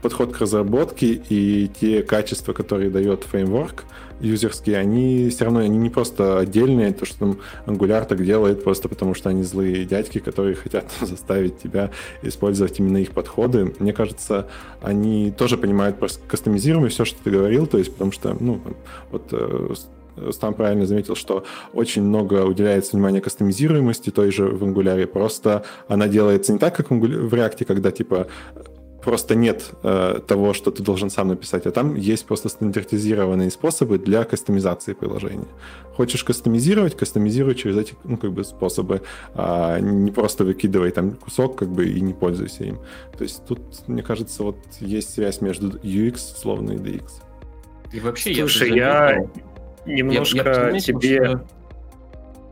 [0.00, 3.84] подход к разработке и те качества, которые дает фреймворк,
[4.22, 8.88] юзерские, они все равно они не просто отдельные, то, что там Angular так делает просто
[8.88, 11.90] потому, что они злые дядьки, которые хотят заставить тебя
[12.22, 13.74] использовать именно их подходы.
[13.78, 14.11] Мне кажется,
[14.80, 18.60] они тоже понимают просто кастомизируемость, все, что ты говорил, то есть потому что, ну,
[19.10, 19.74] вот э,
[20.30, 26.06] Стам правильно заметил, что очень много уделяется внимания кастомизируемости той же в Angular, просто она
[26.06, 28.26] делается не так, как в React, когда типа
[29.02, 33.98] просто нет э, того, что ты должен сам написать, а там есть просто стандартизированные способы
[33.98, 35.48] для кастомизации приложения.
[35.96, 39.02] Хочешь кастомизировать, кастомизируй через эти ну, как бы способы,
[39.34, 42.78] а не просто выкидывай там кусок как бы и не пользуйся им.
[43.16, 47.10] То есть тут, мне кажется, вот есть связь между UX словно и DX.
[47.92, 49.16] И вообще, Слушай, я,
[49.84, 51.26] я немножко я, я тебе...
[51.26, 51.46] Что...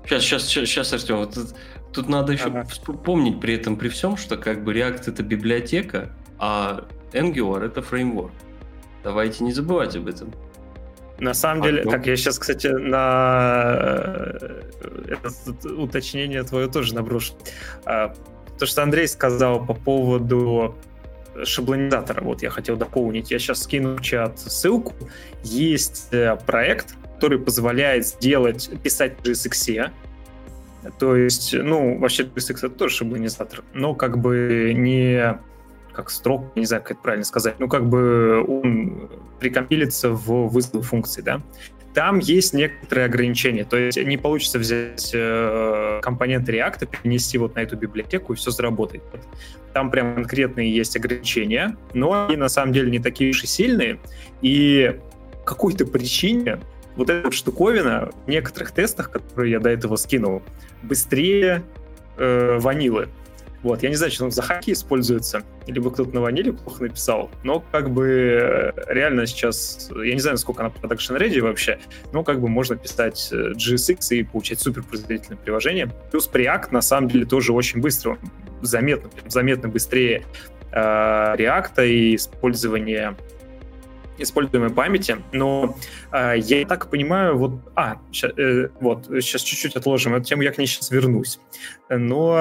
[0.07, 1.55] Сейчас, сейчас, сейчас, сейчас, Артем, вот тут,
[1.93, 2.67] тут надо еще ага.
[3.05, 6.11] помнить при этом, при всем, что как бы React это библиотека,
[6.41, 8.33] а Angular это фреймворк.
[9.05, 10.33] Давайте не забывать об этом.
[11.19, 11.91] На самом а деле, кто?
[11.91, 14.63] так, я сейчас, кстати, на э,
[15.09, 17.35] это уточнение твое тоже наброшу.
[17.85, 18.15] А,
[18.59, 20.75] то, что Андрей сказал по поводу
[21.45, 23.31] шаблонизатора, вот я хотел дополнить.
[23.31, 24.95] Я сейчас скину в чат ссылку.
[25.43, 29.91] Есть э, проект, который позволяет сделать, писать в JSX,
[30.99, 35.39] то есть, ну, вообще JSX это тоже шаблонизатор, но как бы не
[35.93, 40.87] как строк, не знаю, как это правильно сказать, ну, как бы он прикомпилится в вызов
[40.87, 41.43] функции, да.
[41.95, 47.61] Там есть некоторые ограничения, то есть не получится взять э, компоненты React, перенести вот на
[47.61, 49.03] эту библиотеку и все заработает.
[49.73, 53.99] Там прям конкретные есть ограничения, но они на самом деле не такие уж и сильные,
[54.41, 55.01] и
[55.45, 56.61] какой-то причине
[56.95, 60.43] вот эта штуковина в некоторых тестах, которые я до этого скинул,
[60.83, 61.63] быстрее
[62.17, 63.09] э, ванилы.
[63.63, 67.31] Вот, я не знаю, что там за хаки используются, либо кто-то на ваниле плохо написал,
[67.43, 71.79] но как бы э, реально сейчас, я не знаю, насколько она production ready вообще,
[72.13, 75.91] но как бы можно писать э, GSX и получать супер производительное приложение.
[76.11, 78.19] Плюс Preact на самом деле тоже очень быстро
[78.63, 80.25] заметно, заметно быстрее
[80.73, 83.15] э, React и использование
[84.23, 85.77] используемой памяти, но
[86.13, 90.53] э, я так понимаю, вот, а, ща, э, вот, сейчас чуть-чуть отложим эту тему, я
[90.53, 91.41] к ней сейчас вернусь.
[91.89, 92.39] Но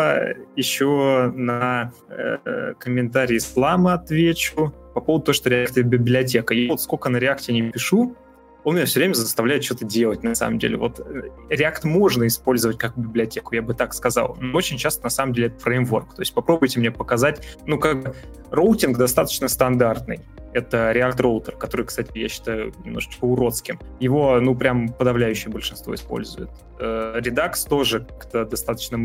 [0.56, 6.54] еще на э, комментарий Слама отвечу по поводу того, что React— библиотека.
[6.54, 8.16] И вот сколько на React не пишу,
[8.64, 10.78] он меня все время заставляет что-то делать, на самом деле.
[10.78, 14.38] Вот э, React можно использовать как библиотеку, я бы так сказал.
[14.40, 16.14] Но очень часто, на самом деле, это фреймворк.
[16.16, 18.16] То есть попробуйте мне показать, ну, как
[18.52, 20.20] роутинг достаточно стандартный.
[20.54, 23.80] Это React Router, который, кстати, я считаю немножечко уродским.
[24.00, 26.50] Его, ну, прям подавляющее большинство использует.
[26.80, 28.98] Э, Redux тоже как-то достаточно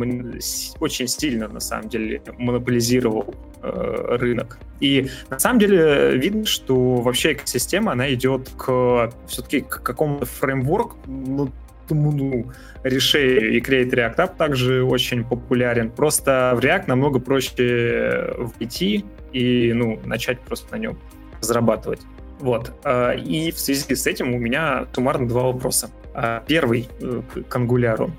[0.80, 4.58] очень сильно, на самом деле, монополизировал э, рынок.
[4.80, 10.96] И на самом деле видно, что вообще экосистема, она идет к все-таки к какому-то фреймворку,
[11.06, 11.50] ну,
[11.90, 12.50] ну,
[12.82, 15.90] и Create React App также очень популярен.
[15.90, 20.98] Просто в React намного проще войти и ну, начать просто на нем
[21.44, 22.00] зарабатывать.
[22.40, 22.72] Вот.
[22.84, 25.90] А, и в связи с этим у меня суммарно два вопроса.
[26.14, 28.10] А, первый э, к ангуляру.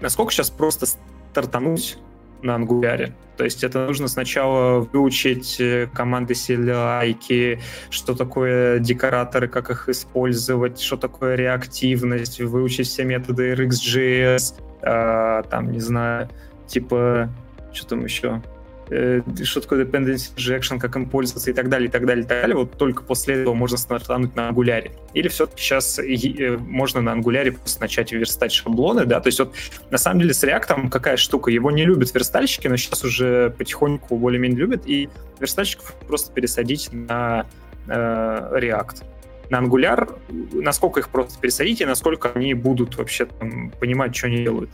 [0.00, 0.86] Насколько сейчас просто
[1.30, 1.98] стартануть
[2.42, 3.14] на ангуляре?
[3.36, 10.80] То есть это нужно сначала выучить э, команды CLI, что такое декораторы, как их использовать,
[10.80, 16.28] что такое реактивность, выучить все методы RxJS, э, там, не знаю,
[16.66, 17.28] типа,
[17.72, 18.42] что там еще,
[18.90, 22.28] э, что такое dependency injection, как им пользоваться и так далее, и так далее, и
[22.28, 22.56] так далее.
[22.56, 24.92] Вот только после этого можно стартануть на ангуляре.
[25.14, 29.54] Или все-таки сейчас э, можно на ангуляре просто начать верстать шаблоны, да, то есть вот
[29.90, 34.16] на самом деле с React какая штука, его не любят верстальщики, но сейчас уже потихоньку
[34.16, 35.08] более-менее любят, и
[35.40, 37.46] верстальщиков просто пересадить на
[37.86, 39.04] э, React
[39.50, 40.18] на Angular,
[40.52, 44.70] насколько их просто пересадить и насколько они будут вообще там, понимать, что они делают.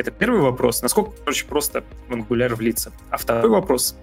[0.00, 0.80] Это первый вопрос.
[0.80, 2.90] Насколько, короче, просто в Angular влиться.
[3.10, 3.94] А второй вопрос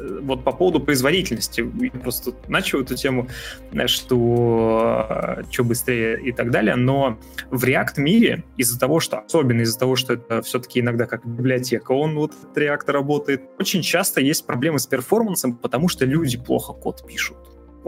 [0.00, 1.64] э, вот по поводу производительности.
[1.80, 3.28] Я просто начал эту тему,
[3.70, 7.20] э, что э, что быстрее и так далее, но
[7.50, 11.92] в React мире из-за того, что, особенно из-за того, что это все-таки иногда как библиотека,
[11.92, 17.06] он вот React работает, очень часто есть проблемы с перформансом, потому что люди плохо код
[17.06, 17.36] пишут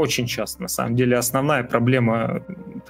[0.01, 2.43] очень часто, на самом деле, основная проблема,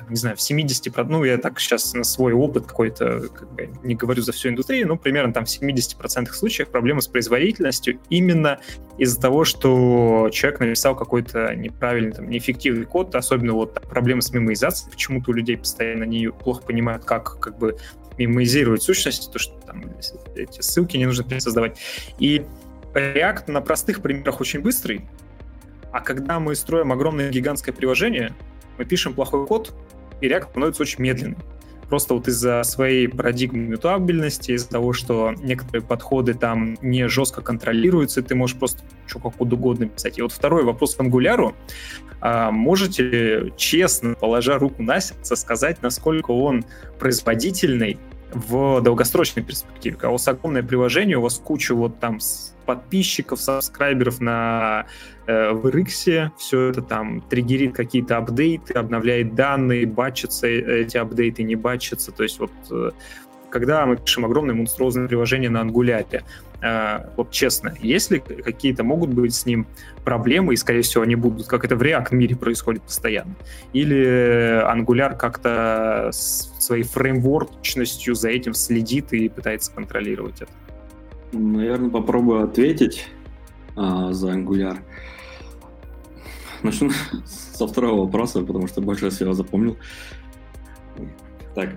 [0.08, 3.94] не знаю, в 70, ну, я так сейчас на свой опыт какой-то, как бы, не
[3.94, 8.60] говорю за всю индустрию, но примерно там в 70% случаев проблема с производительностью именно
[8.98, 14.90] из-за того, что человек написал какой-то неправильный, там, неэффективный код, особенно вот проблемы с мемоизацией,
[14.90, 17.76] почему-то у людей постоянно не плохо понимают, как, как бы
[18.18, 19.84] мемоизировать сущности, то, что там
[20.34, 21.78] эти ссылки не нужно пересоздавать.
[22.18, 22.44] И
[22.94, 25.08] React на простых примерах очень быстрый,
[25.92, 28.34] а когда мы строим огромное гигантское приложение,
[28.78, 29.74] мы пишем плохой код,
[30.20, 31.38] и React становится очень медленным.
[31.88, 38.22] Просто вот из-за своей парадигмы мутабельности, из-за того, что некоторые подходы там не жестко контролируются,
[38.22, 40.18] ты можешь просто что как угодно писать.
[40.18, 41.52] И вот второй вопрос к Angular.
[42.20, 46.64] А можете честно, положа руку на сердце, сказать, насколько он
[47.00, 47.98] производительный
[48.32, 49.96] в долгосрочной перспективе.
[49.96, 52.18] Когда у вас огромное приложение, у вас куча вот там
[52.64, 54.86] подписчиков, сабскрайберов на
[55.26, 61.42] э, в RX, все это там триггерит какие-то апдейты, обновляет данные, бачатся э, эти апдейты,
[61.42, 62.12] не бачатся.
[62.12, 62.90] То есть вот э,
[63.50, 66.22] когда мы пишем огромное монструозное приложение на ангуляре,
[66.62, 69.66] э, вот честно, если какие-то могут быть с ним
[70.04, 73.34] проблемы, и, скорее всего, они будут, как это в React мире происходит постоянно,
[73.72, 80.52] или Angular как-то своей фреймворчностью за этим следит и пытается контролировать это?
[81.32, 83.06] Наверное, попробую ответить
[83.76, 84.78] а, за Angular.
[86.62, 86.90] Начну
[87.24, 89.76] со второго вопроса, потому что больше всего запомнил.
[91.54, 91.70] Так,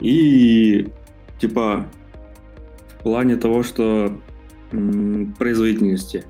[0.00, 0.88] и
[1.38, 1.86] типа
[2.98, 4.12] в плане того, что
[4.72, 6.24] м, производительности.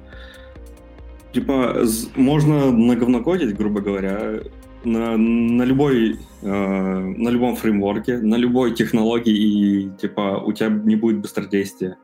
[1.33, 4.41] Типа можно наговнокодить, грубо говоря,
[4.85, 10.97] на, на любой э, на любом фреймворке, на любой технологии, и типа у тебя не
[10.97, 11.97] будет быстродействия.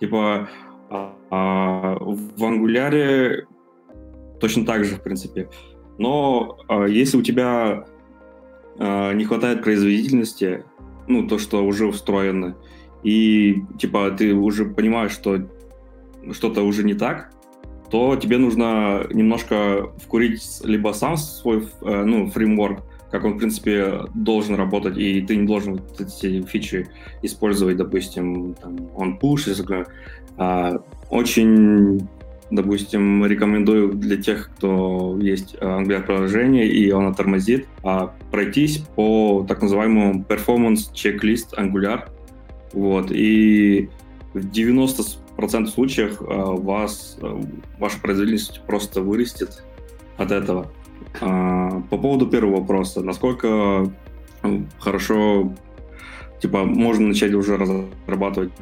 [0.00, 0.48] Типа
[0.90, 3.46] а, а, в ангуляре
[4.40, 5.48] точно так же, в принципе.
[5.98, 7.84] Но а, если у тебя
[8.78, 10.64] а, не хватает производительности,
[11.06, 12.56] ну, то, что уже встроено,
[13.02, 15.48] и, типа, ты уже понимаешь, что
[16.30, 17.32] что-то уже не так,
[17.90, 24.04] то тебе нужно немножко вкурить либо сам свой, э, ну, фреймворк, как он, в принципе,
[24.14, 26.88] должен работать, и ты не должен вот эти фичи
[27.20, 29.86] использовать, допустим, там, он push, если
[30.38, 32.08] а, очень,
[32.52, 39.62] допустим, рекомендую для тех, кто есть Angular приложение, и он тормозит, а, пройтись по так
[39.62, 42.08] называемому performance checklist Angular,
[42.72, 43.88] вот, и
[44.34, 47.18] в 90% процентов случаев у вас
[47.78, 49.64] ваша производительность просто вырастет
[50.18, 50.70] от этого.
[51.20, 53.90] По поводу первого вопроса, насколько
[54.78, 55.52] хорошо,
[56.40, 58.52] типа, можно начать уже разрабатывать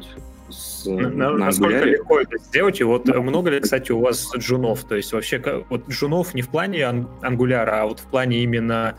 [0.51, 1.85] с, на, насколько Angular.
[1.85, 2.79] легко это сделать?
[2.79, 4.83] И вот много ли, кстати, у вас джунов?
[4.83, 6.85] То есть вообще вот джунов не в плане
[7.21, 8.95] ангуляра, а вот в плане именно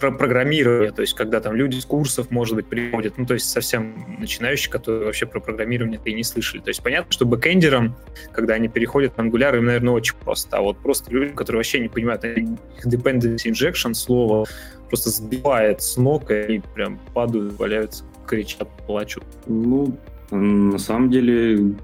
[0.00, 3.48] про программирование, то есть когда там люди с курсов, может быть, приходят, ну, то есть
[3.48, 6.60] совсем начинающие, которые вообще про программирование и не слышали.
[6.60, 7.94] То есть понятно, что бэкэндерам,
[8.32, 10.58] когда они переходят на Angular, им, наверное, очень просто.
[10.58, 14.46] А вот просто люди, которые вообще не понимают, dependency injection слово
[14.88, 19.24] просто сбивает с ног, и они прям падают, валяются, кричат, плачут.
[19.46, 19.96] Ну,
[20.36, 21.74] на самом деле,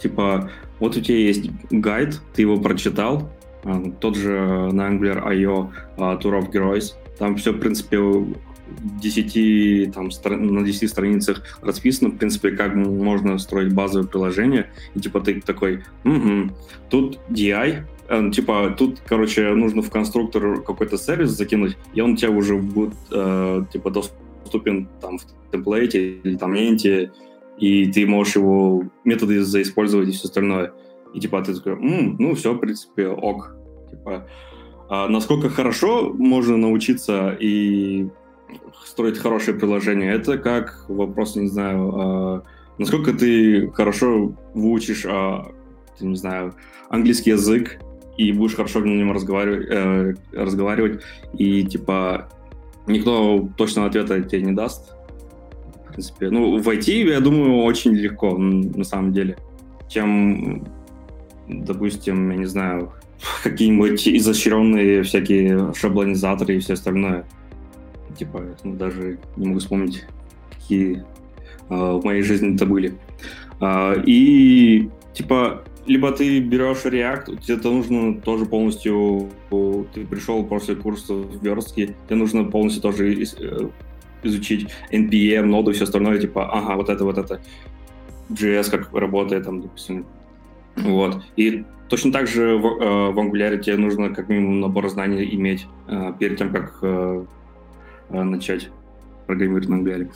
[0.00, 3.30] типа, вот у тебя есть гайд, ты его прочитал,
[3.64, 7.98] а, тот же на Angular.io а, Tour of Heroes, там все, в принципе,
[9.00, 14.70] 10, там, на 10 страницах расписано, в принципе, как можно строить базовое приложение.
[14.94, 16.52] И типа ты такой, угу,
[16.88, 22.16] тут DI, э, типа тут, короче, нужно в конструктор какой-то сервис закинуть, и он у
[22.16, 27.12] тебя уже будет, э, типа, доступен там в темплейте или там менте,
[27.60, 30.72] и ты можешь его методы заиспользовать и все остальное.
[31.14, 33.54] И типа ты такой, М, ну все, в принципе, ок.
[33.90, 34.26] Типа,
[34.88, 38.08] а насколько хорошо можно научиться и
[38.84, 42.42] строить хорошее приложение, это как вопрос, не знаю, а,
[42.78, 45.52] насколько ты хорошо выучишь, а,
[45.98, 46.54] ты, не знаю,
[46.88, 47.78] английский язык
[48.16, 51.02] и будешь хорошо на нем разговаривать, э, разговаривать
[51.38, 52.28] и типа
[52.86, 54.92] никто точного ответа тебе не даст,
[55.90, 56.30] в принципе.
[56.30, 59.36] Ну, в IT, я думаю, очень легко, на самом деле,
[59.88, 60.64] чем,
[61.48, 62.92] допустим, я не знаю,
[63.42, 67.24] какие-нибудь изощренные всякие шаблонизаторы и все остальное.
[68.16, 70.04] Типа, ну, даже не могу вспомнить,
[70.50, 71.04] какие
[71.68, 72.94] uh, в моей жизни это были.
[73.60, 80.76] Uh, и, типа, либо ты берешь React, тебе это нужно тоже полностью, ты пришел после
[80.76, 83.68] курса в верстке, тебе нужно полностью тоже э,
[84.22, 87.40] изучить NPM, ноду и все остальное, типа, ага, вот это, вот это,
[88.30, 90.06] JS как работает, там, допустим,
[90.76, 91.22] вот.
[91.36, 95.66] И точно так же в, э, в Angular тебе нужно как минимум набор знаний иметь
[95.88, 97.24] э, перед тем, как э,
[98.10, 98.70] начать
[99.26, 100.10] программировать на Angular.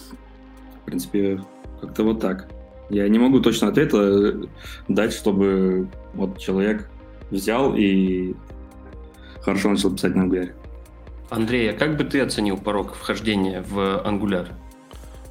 [0.82, 1.40] В принципе,
[1.80, 2.48] как-то вот так.
[2.90, 4.48] Я не могу точно ответа
[4.88, 6.88] дать, чтобы вот человек
[7.30, 8.34] взял и
[9.40, 10.52] хорошо начал писать на Angular.
[11.34, 14.48] Андрей, а как бы ты оценил порог вхождения в Angular?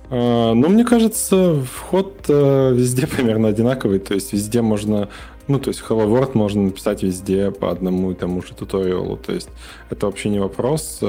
[0.09, 5.09] А, ну, мне кажется, вход э, везде примерно одинаковый, то есть везде можно
[5.47, 9.17] ну, то есть Hello World можно написать везде по одному и тому же туториалу.
[9.17, 9.49] То есть
[9.89, 10.99] это вообще не вопрос.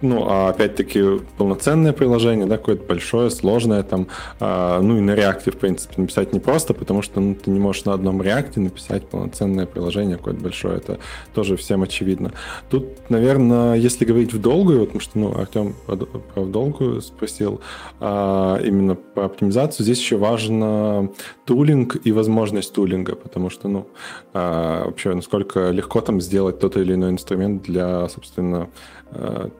[0.00, 4.06] Э, ну, а опять-таки полноценное приложение, да, какое-то большое, сложное там,
[4.40, 7.58] а, ну и на реакте, в принципе, написать не просто, потому что ну, ты не
[7.58, 10.98] можешь на одном реакте написать полноценное приложение какое-то большое, это
[11.34, 12.32] тоже всем очевидно.
[12.70, 17.60] Тут, наверное, если говорить в долгую, потому что, ну, Артем про в долгую спросил,
[18.00, 21.10] а, именно по оптимизацию, здесь еще важно
[21.44, 23.86] тулинг и возможность тулинга, потому что, ну,
[24.32, 28.97] а, вообще, насколько легко там сделать тот или иной инструмент для, собственно, Э,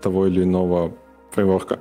[0.03, 0.93] того или иного
[1.39, 1.79] фреймворка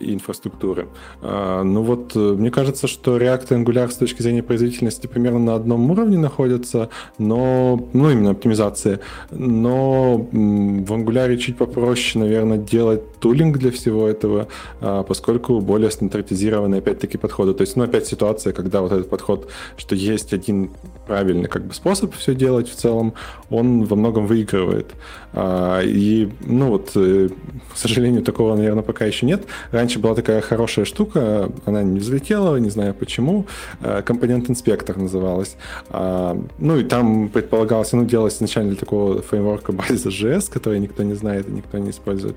[0.00, 0.88] и инфраструктуры.
[1.22, 5.38] А, ну вот, э, мне кажется, что React и Angular с точки зрения производительности примерно
[5.38, 6.88] на одном уровне находятся,
[7.18, 8.98] но, ну, именно оптимизации,
[9.30, 14.48] но в Angular чуть попроще, наверное, делать тулинг для всего этого,
[14.80, 17.54] а, поскольку более стандартизированные, опять-таки, подходы.
[17.54, 20.70] То есть, ну, опять ситуация, когда вот этот подход, что есть один
[21.06, 23.14] правильный как бы способ все делать в целом,
[23.50, 24.86] он во многом выигрывает.
[25.32, 27.28] А, и, ну, вот, э,
[27.72, 29.42] к сожалению, такого, наверное, пока еще нет.
[29.70, 33.44] Раньше была такая хорошая штука, она не взлетела, не знаю почему,
[33.82, 35.56] э, компонент-инспектор называлась.
[35.90, 41.02] А, ну, и там предполагалось, ну, делалось изначально для такого фреймворка база JS, который никто
[41.02, 42.36] не знает и никто не использует.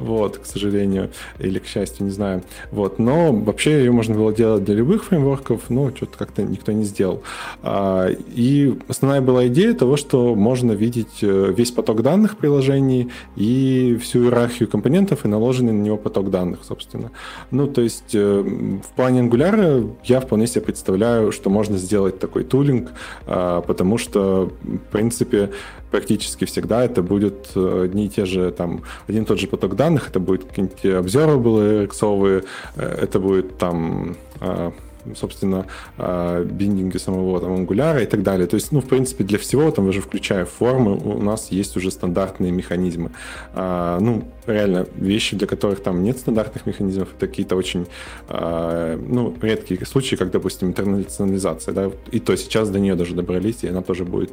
[0.00, 2.42] Вот к сожалению, или к счастью, не знаю.
[2.72, 6.82] Вот, но вообще ее можно было делать для любых фреймворков, но что-то как-то никто не
[6.82, 7.22] сделал.
[7.62, 13.96] А, и основная была идея того, что можно видеть э, весь поток данных приложений и
[14.02, 17.10] всю иерархию компонентов и наложенный на него поток данных, собственно.
[17.50, 22.44] Ну, то есть э, в плане Angular я вполне себе представляю, что можно сделать такой
[22.44, 22.92] тулинг,
[23.26, 25.50] а, потому что, в принципе,
[25.92, 29.76] практически всегда это будет э, одни и те же, там, один и тот же поток
[29.76, 32.44] данных, это будет какие-нибудь observable,
[32.76, 34.70] э, это будет там э,
[35.16, 35.66] собственно,
[35.98, 38.46] э, биндинги самого там Angular и так далее.
[38.46, 41.90] То есть, ну, в принципе, для всего, там, уже включая формы, у нас есть уже
[41.90, 43.10] стандартные механизмы.
[43.54, 47.86] А, ну, реально, вещи, для которых там нет стандартных механизмов, это какие-то очень,
[48.28, 53.62] а, ну, редкие случаи, как, допустим, интернационализация, да, и то сейчас до нее даже добрались,
[53.62, 54.30] и она тоже будет,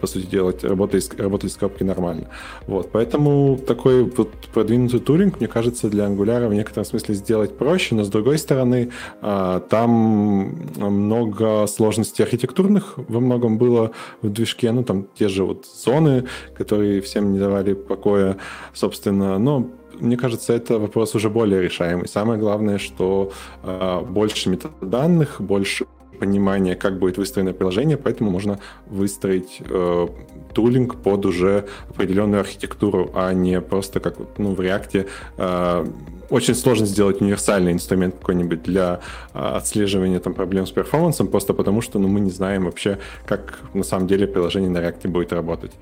[0.00, 2.28] по сути, делать, работать, работать с коробкой нормально.
[2.66, 7.94] Вот, поэтому такой вот продвинутый туринг, мне кажется, для Angular в некотором смысле сделать проще,
[7.94, 8.90] но с другой стороны,
[9.20, 9.60] а,
[10.04, 13.92] много сложностей архитектурных во многом было
[14.22, 16.24] в движке, ну, там те же вот зоны,
[16.56, 18.36] которые всем не давали покоя,
[18.72, 22.08] собственно, но мне кажется, это вопрос уже более решаемый.
[22.08, 23.32] Самое главное, что
[23.62, 25.86] э, больше метаданных, больше
[26.18, 30.08] понимания, как будет выстроено приложение, поэтому можно выстроить э,
[30.54, 35.06] тулинг под уже определенную архитектуру, а не просто как ну, в React.
[35.36, 35.86] Э,
[36.30, 39.00] очень сложно сделать универсальный инструмент какой-нибудь для
[39.34, 43.58] э, отслеживания там, проблем с перформансом, просто потому что ну, мы не знаем вообще, как
[43.74, 45.72] на самом деле приложение на React будет работать.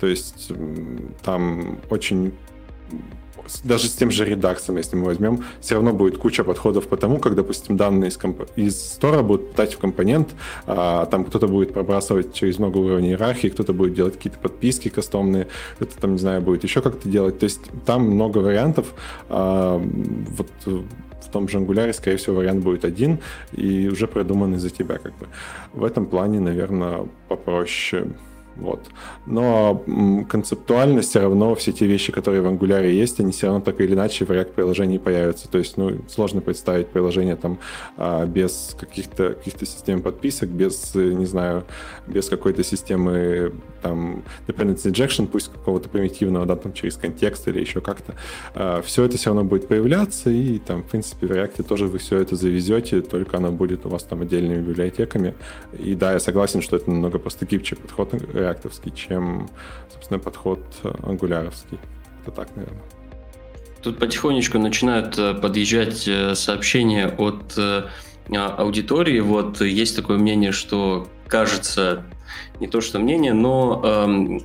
[0.00, 0.52] То есть
[1.22, 2.32] там очень
[3.64, 7.18] даже с тем же редаксом, если мы возьмем, все равно будет куча подходов по тому,
[7.18, 8.42] как, допустим, данные из, комп...
[8.56, 10.30] из стора будут дать в компонент,
[10.66, 15.48] а там кто-то будет пробрасывать через много уровней иерархии, кто-то будет делать какие-то подписки кастомные,
[15.76, 17.38] кто-то там, не знаю, будет еще как-то делать.
[17.38, 18.94] То есть там много вариантов.
[19.28, 23.20] А, вот в том же Angular, скорее всего, вариант будет один
[23.52, 24.98] и уже продуманный за тебя.
[24.98, 25.26] Как бы.
[25.72, 28.08] В этом плане, наверное, попроще.
[28.60, 28.80] Вот.
[29.26, 29.82] Но
[30.28, 33.94] концептуально все равно все те вещи, которые в Angular есть, они все равно так или
[33.94, 35.48] иначе в React приложении появятся.
[35.48, 37.58] То есть, ну, сложно представить приложение там
[37.96, 41.64] а, без каких-то каких систем подписок, без, не знаю,
[42.06, 43.52] без какой-то системы
[43.82, 48.14] там dependency injection, пусть какого-то примитивного, да, там через контекст или еще как-то.
[48.54, 51.98] А, все это все равно будет появляться, и там, в принципе, в React тоже вы
[51.98, 55.34] все это завезете, только оно будет у вас там отдельными библиотеками.
[55.78, 58.12] И да, я согласен, что это намного просто гибче подход
[58.50, 59.48] реактовский, чем,
[59.92, 60.60] собственно, подход
[61.02, 61.78] ангуляровский.
[62.22, 62.82] Это так, наверное.
[63.82, 67.84] Тут потихонечку начинают э, подъезжать э, сообщения от э,
[68.28, 69.20] аудитории.
[69.20, 72.04] Вот есть такое мнение, что кажется,
[72.60, 74.42] не то что мнение, но эм,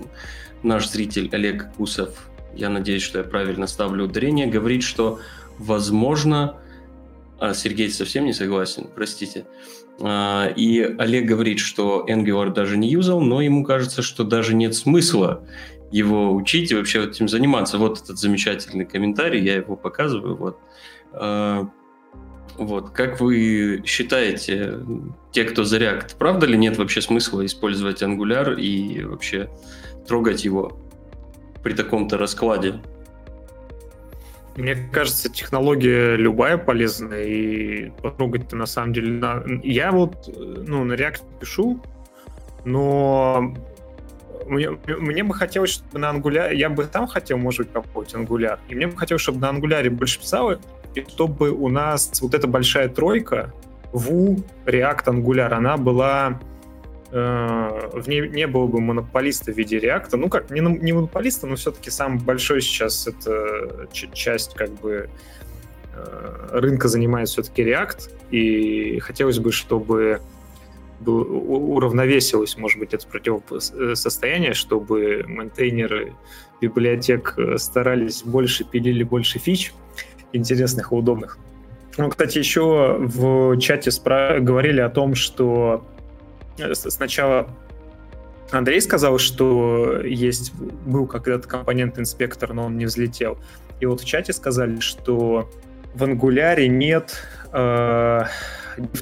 [0.64, 5.20] наш зритель Олег Кусов, я надеюсь, что я правильно ставлю ударение, говорит, что
[5.58, 6.58] возможно,
[7.40, 13.22] а Сергей совсем не согласен, простите, а, и Олег говорит, что Angular даже не юзал,
[13.22, 15.44] но ему кажется, что даже нет смысла
[15.92, 17.78] его учить и вообще этим заниматься.
[17.78, 20.36] Вот этот замечательный комментарий, я его показываю.
[20.36, 20.60] Вот.
[21.14, 21.70] А,
[22.58, 22.90] вот.
[22.90, 24.80] Как вы считаете,
[25.32, 29.50] те, кто за React, правда ли нет вообще смысла использовать Angular и вообще
[30.08, 30.78] трогать его
[31.64, 32.82] при таком-то раскладе?
[34.56, 39.12] Мне кажется, технология любая полезная, и потрогать-то на самом деле...
[39.12, 39.44] На...
[39.64, 41.82] Я вот ну, на React пишу,
[42.64, 43.54] но
[44.48, 46.54] мне, мне бы хотелось, чтобы на Angular...
[46.54, 48.60] Я бы там хотел, может быть, попробовать Angular.
[48.70, 50.60] И мне бы хотелось, чтобы на Angular больше писало,
[50.94, 53.54] и чтобы у нас вот эта большая тройка,
[53.92, 56.40] Vue, React, Angular, она была
[57.16, 60.18] в ней не было бы монополиста в виде реакта.
[60.18, 65.10] Ну как, не, не монополиста, но все-таки самый большой сейчас это часть как бы
[65.94, 70.20] э, рынка занимает все-таки React, и хотелось бы, чтобы
[71.06, 76.14] уравновесилось, может быть, это противостояние, чтобы мейнтейнеры
[76.60, 79.74] библиотек э, старались больше, пилили больше фич
[80.34, 81.38] интересных и удобных.
[81.98, 85.95] Ну, кстати, еще в чате спра- говорили о том, что Э,
[86.74, 87.50] сначала
[88.52, 93.38] Андрей сказал, что есть был когда-то компонент-инспектор, но он не взлетел.
[93.80, 95.50] И вот в чате сказали, что
[95.94, 98.24] в Angular нет э,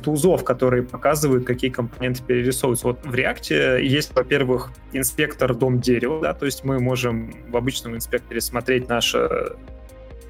[0.03, 2.87] тулзов, которые показывают, какие компоненты перерисовываются.
[2.87, 7.95] Вот в React есть, во-первых, инспектор дом дерева, да, то есть мы можем в обычном
[7.95, 9.55] инспекторе смотреть наше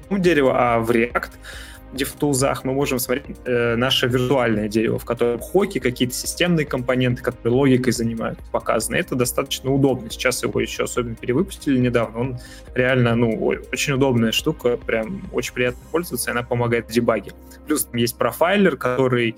[0.08, 1.30] дом дерева, а в React
[1.94, 7.54] DevTools мы можем смотреть э, наше виртуальное дерево, в котором хоки, какие-то системные компоненты, которые
[7.54, 8.96] логикой занимают, показаны.
[8.96, 10.10] Это достаточно удобно.
[10.10, 12.20] Сейчас его еще особенно перевыпустили недавно.
[12.20, 12.38] Он
[12.74, 13.36] реально, ну,
[13.72, 17.32] очень удобная штука, прям очень приятно пользоваться, и она помогает в дебаге.
[17.66, 19.36] Плюс там есть профайлер, который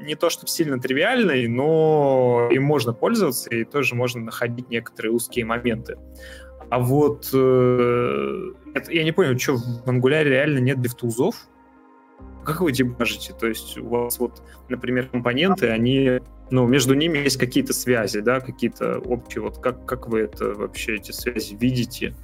[0.00, 5.44] не то чтобы сильно тривиальный, но им можно пользоваться, и тоже можно находить некоторые узкие
[5.44, 5.96] моменты.
[6.70, 8.52] А вот э,
[8.90, 11.48] я не понял, что в Angular реально нет дефтулзов?
[12.44, 13.34] Как вы дебажите?
[13.38, 18.40] То есть у вас вот, например, компоненты, они, ну, между ними есть какие-то связи, да,
[18.40, 19.42] какие-то общие.
[19.42, 22.14] Вот как, как вы это вообще, эти связи видите?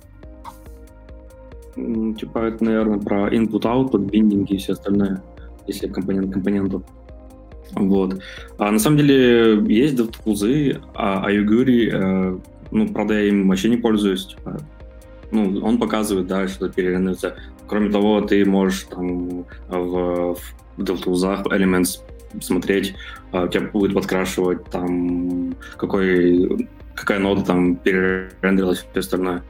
[1.74, 5.22] Типа это, наверное, про input-output, биндинги и все остальное,
[5.66, 6.84] если компонент компоненту.
[7.72, 8.20] Вот.
[8.58, 12.38] А на самом деле есть DevTools, а Ayuguri, э,
[12.70, 14.26] ну, правда, я им вообще не пользуюсь.
[14.26, 14.58] Типа,
[15.30, 17.36] ну, он показывает, да, что перерендерится.
[17.66, 20.38] Кроме того, ты можешь там в, в
[20.78, 22.00] DevTools Elements
[22.40, 22.94] смотреть,
[23.32, 29.42] а, у тебя будет подкрашивать там какой, какая нода там перерендерилась и все остальное.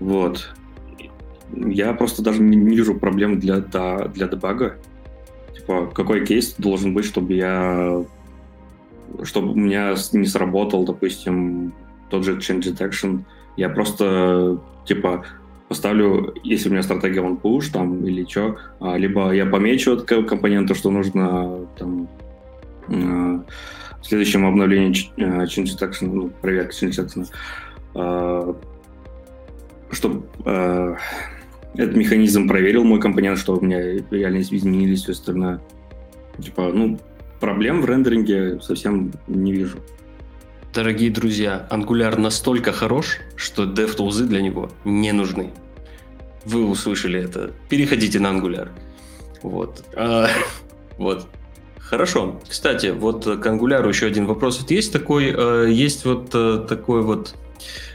[0.00, 0.52] Вот.
[1.52, 4.76] Я просто даже не, не вижу проблем для, для, для дебага.
[5.54, 8.04] Типа, какой кейс должен быть, чтобы я
[9.22, 11.74] чтобы у меня не сработал, допустим,
[12.12, 13.24] тот же change detection.
[13.56, 15.24] Я просто, типа,
[15.68, 20.04] поставлю, если у меня стратегия on push там или что, а, либо я помечу от
[20.04, 22.08] компонента, что нужно там
[22.88, 23.42] а,
[24.02, 27.24] в следующем обновлении а, change detection, ну, проверка change
[27.94, 28.56] detection,
[29.90, 30.22] чтобы
[31.74, 35.60] этот механизм проверил мой компонент, что у меня реально изменились все остальное.
[36.38, 36.98] Типа, ну,
[37.40, 39.78] проблем в рендеринге совсем не вижу.
[40.72, 45.52] Дорогие друзья, Angular настолько хорош, что DevTools для него не нужны.
[46.46, 47.52] Вы услышали это.
[47.68, 48.70] Переходите на Angular.
[49.42, 49.84] Вот.
[49.94, 50.28] А,
[50.96, 51.26] вот.
[51.76, 52.40] Хорошо.
[52.48, 54.62] Кстати, вот к Angular еще один вопрос.
[54.62, 57.34] Вот есть такой, э, есть вот э, такой вот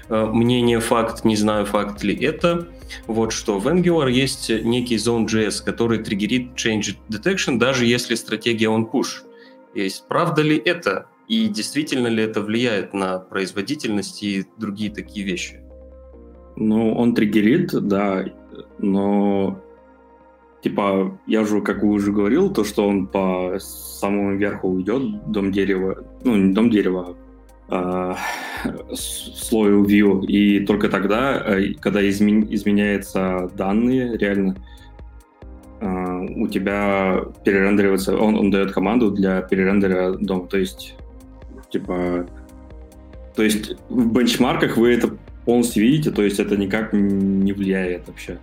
[0.09, 2.67] э, мнение, факт, не знаю, факт ли это,
[3.07, 8.87] вот что в Angular есть некий Zone.js, который триггерит change detection, даже если стратегия on
[8.87, 9.23] push.
[9.73, 11.07] Есть правда ли это?
[11.27, 15.59] И действительно ли это влияет на производительность и другие такие вещи?
[16.55, 18.25] Ну, он триггерит, да,
[18.79, 19.61] но
[20.61, 25.51] типа, я же, как вы уже говорил, то, что он по самому верху уйдет, дом
[25.51, 27.15] дерева, ну, не дом дерева,
[27.69, 28.13] э,
[28.93, 34.55] слою view, и только тогда, э, когда измен, изменяются данные, реально,
[35.79, 40.95] э, у тебя перерендеривается, он, он дает команду для перерендера дома, то есть,
[41.69, 42.27] типа,
[43.35, 48.39] то есть в бенчмарках вы это полностью видите, то есть это никак не влияет вообще.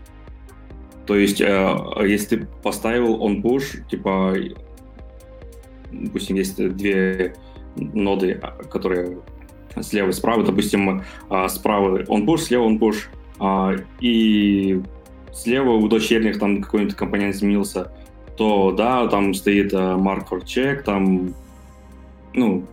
[1.06, 4.34] То есть, э, если ты поставил on push, типа,
[5.92, 7.34] допустим, есть две
[7.76, 9.18] ноды, которые
[9.80, 12.96] слева и справа, допустим, а, справа on push, слева on push,
[13.38, 14.80] а, и
[15.32, 17.92] слева у дочерних там какой-нибудь компонент изменился,
[18.36, 21.34] то да, там стоит mark for check, там,
[22.32, 22.64] ну,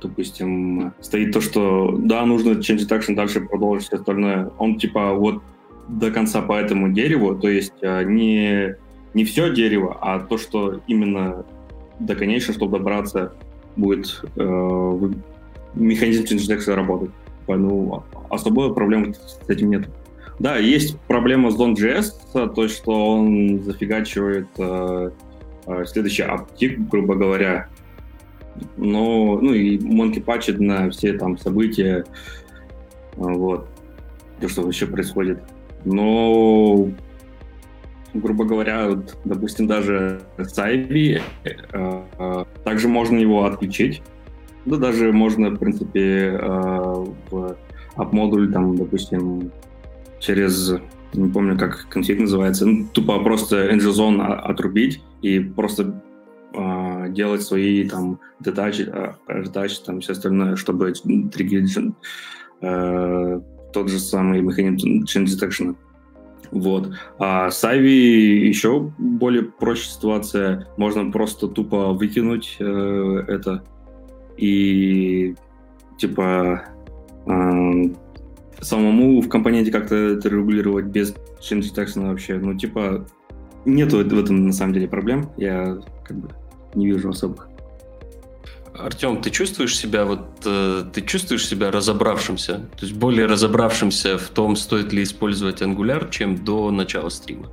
[0.00, 4.50] допустим, стоит то, что да, нужно change detection дальше продолжить все остальное.
[4.58, 5.42] Он типа вот
[5.88, 8.76] до конца по этому дереву, то есть не,
[9.14, 11.44] не все дерево, а то, что именно
[11.98, 13.32] до конечного, чтобы добраться,
[13.76, 15.10] будет э,
[15.74, 17.10] механизм change работать.
[17.48, 19.88] Ну, особой проблемы с этим нет.
[20.38, 25.10] Да, есть проблема с Don.js, то, что он зафигачивает э,
[25.66, 27.68] э, следующий аптик, грубо говоря.
[28.76, 32.04] Но, ну и Monkey патчит на все там события,
[33.16, 33.68] вот,
[34.40, 35.42] то, что вообще происходит.
[35.84, 36.90] Но
[38.14, 44.02] грубо говоря, вот, допустим, даже с Ivy, э, также можно его отключить.
[44.64, 47.56] Да, даже можно, в принципе, э, в
[47.96, 49.50] app-модуль, там, допустим,
[50.20, 50.74] через,
[51.14, 56.02] не помню, как конфиг называется, ну, тупо просто NGZone отрубить и просто
[56.54, 58.82] э, делать свои там детачи,
[59.28, 61.76] retouch, там все остальное, чтобы триггерить
[62.60, 63.40] э,
[63.72, 65.76] тот же самый механизм change detection.
[66.50, 66.92] Вот.
[67.18, 70.68] А с Ivy еще более проще ситуация.
[70.76, 73.64] Можно просто тупо выкинуть э, это
[74.36, 75.34] и
[75.98, 76.62] типа
[77.26, 77.82] э,
[78.60, 82.38] самому в компоненте как-то это регулировать без detection вообще.
[82.38, 83.06] Ну, типа,
[83.64, 85.30] нету в этом на самом деле проблем.
[85.36, 86.28] Я как бы
[86.74, 87.48] не вижу особых.
[88.74, 94.28] Артем, ты чувствуешь себя вот э, ты чувствуешь себя разобравшимся, то есть более разобравшимся в
[94.28, 97.50] том, стоит ли использовать Angular, чем до начала стрима?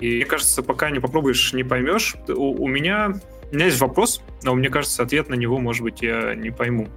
[0.00, 2.16] И мне кажется, пока не попробуешь, не поймешь.
[2.28, 3.20] У, у меня
[3.52, 6.88] у меня есть вопрос, но мне кажется, ответ на него, может быть, я не пойму.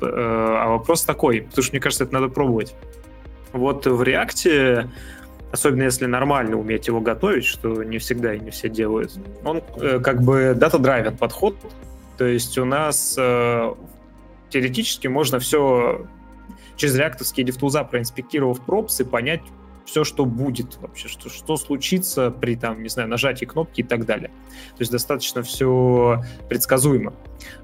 [0.00, 2.74] Э, а вопрос такой, потому что мне кажется, это надо пробовать.
[3.52, 4.90] Вот в реакте
[5.56, 10.00] особенно если нормально уметь его готовить, что не всегда и не все делают, он э,
[10.00, 11.56] как бы дата-драйвен подход,
[12.18, 13.74] то есть у нас э,
[14.50, 16.06] теоретически можно все
[16.76, 19.40] через реакторские дифтуза проинспектировав пропсы, понять
[19.86, 24.04] все, что будет вообще, что, что случится при, там, не знаю, нажатии кнопки и так
[24.04, 24.28] далее.
[24.28, 27.14] То есть достаточно все предсказуемо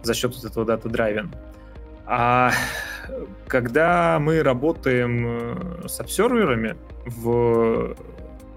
[0.03, 1.35] за счет вот этого дата-драйвен.
[2.15, 2.53] А
[3.49, 7.97] когда мы работаем э, с обсерверами, в,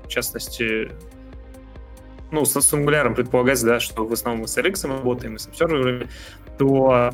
[0.10, 0.92] частности,
[2.32, 6.10] ну, с, Angular предполагается, да, что в основном с RX работаем, и с обсерверами,
[6.58, 7.14] то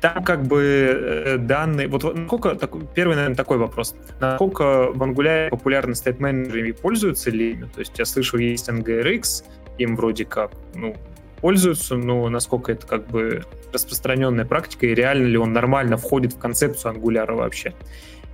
[0.00, 1.88] там как бы э, данные...
[1.88, 2.54] Вот насколько...
[2.54, 3.94] Такой, первый, наверное, такой вопрос.
[4.18, 7.64] Насколько в Angular популярны стейт-менеджерами пользуются ли ими?
[7.66, 9.44] То есть я слышал, есть NGRX,
[9.76, 10.96] им вроде как, ну,
[11.40, 16.38] пользуются, но насколько это как бы распространенная практика, и реально ли он нормально входит в
[16.38, 17.74] концепцию Angular вообще.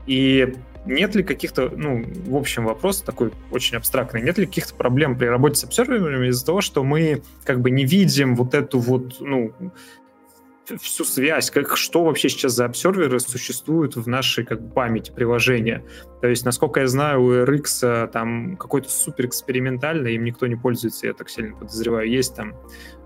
[0.07, 0.55] И
[0.87, 5.27] нет ли каких-то, ну, в общем, вопрос такой очень абстрактный, нет ли каких-то проблем при
[5.27, 9.53] работе с обсерверами из-за того, что мы как бы не видим вот эту вот, ну,
[10.81, 15.85] всю связь, как, что вообще сейчас за обсерверы существуют в нашей как бы, памяти приложения.
[16.21, 20.57] То есть, насколько я знаю, у RX а, там какой-то супер экспериментальный, им никто не
[20.57, 22.09] пользуется, я так сильно подозреваю.
[22.09, 22.55] Есть там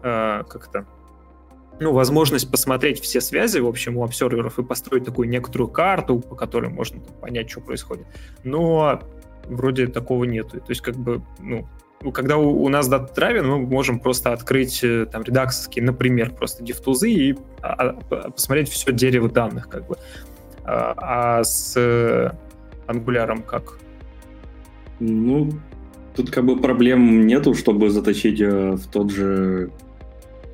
[0.02, 0.86] э, как-то
[1.80, 6.36] ну, возможность посмотреть все связи, в общем, у обсерверов и построить такую некоторую карту, по
[6.36, 8.06] которой можно там, понять, что происходит.
[8.44, 9.00] Но
[9.46, 10.61] вроде такого нету.
[10.61, 11.66] То есть, как бы, ну,
[12.12, 16.64] когда у, у нас дата драйвен, мы можем просто открыть э, там редакторские, например, просто
[16.64, 19.96] дифтузы и а, а, посмотреть все дерево данных, как бы.
[20.64, 22.34] А, а с
[22.86, 23.78] ангуляром как?
[24.98, 25.51] Ну,
[26.16, 29.70] тут как бы проблем нету, чтобы затащить э, в тот же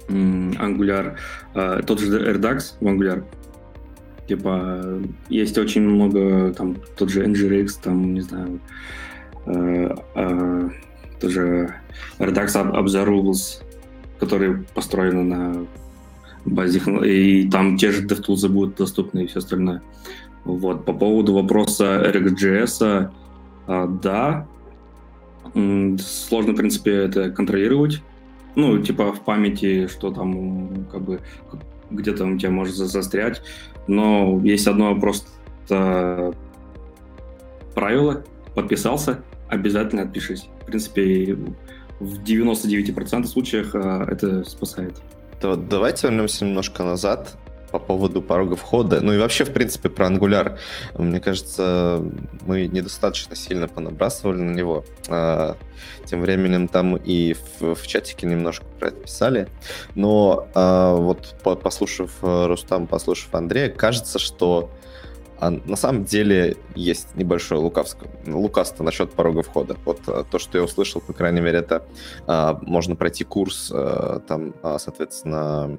[0.09, 1.17] Angular,
[1.55, 3.23] э, тот же Redux в Angular.
[4.27, 8.59] Типа, есть очень много, там, тот же NGRX, там, не знаю,
[11.21, 11.75] тоже
[12.19, 13.63] Redux Observables,
[14.19, 15.67] которые построены на
[16.45, 19.83] базе, и там те же DevTools будут доступны и все остальное.
[20.45, 23.11] Вот, по поводу вопроса RxJS,
[23.67, 24.47] а, да,
[25.53, 28.03] сложно, в принципе, это контролировать.
[28.55, 31.21] Ну, типа в памяти, что там, как бы,
[31.91, 33.43] где-то у тебя может застрять.
[33.87, 36.33] Но есть одно просто
[37.75, 40.49] правило, подписался, обязательно отпишись.
[40.63, 41.37] В принципе,
[42.01, 44.97] в 99% случаях а, это спасает.
[45.41, 47.37] То давайте вернемся немножко назад
[47.71, 49.01] по поводу порога входа.
[49.01, 50.59] Ну и вообще, в принципе, про Angular.
[50.97, 52.03] Мне кажется,
[52.47, 54.85] мы недостаточно сильно понабрасывали на него.
[55.09, 55.57] А,
[56.05, 59.49] тем временем там и в, в чатике немножко про это писали.
[59.95, 64.71] Но а, вот послушав Рустам, послушав Андрея, кажется, что
[65.39, 69.77] а на самом деле есть небольшое лукавство, насчет порога входа.
[69.85, 71.85] Вот э, то, что я услышал, по крайней мере, это
[72.27, 75.79] а, можно пройти курс, а, там, а, соответственно,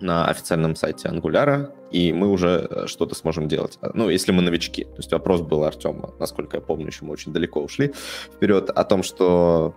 [0.00, 3.78] на официальном сайте Ангуляра, и мы уже что-то сможем делать.
[3.94, 4.84] Ну, если мы новички.
[4.84, 7.92] То есть вопрос был Артема, насколько я помню, еще мы очень далеко ушли
[8.34, 9.74] вперед, о том, что,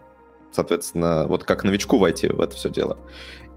[0.52, 2.98] соответственно, вот как новичку войти в это все дело.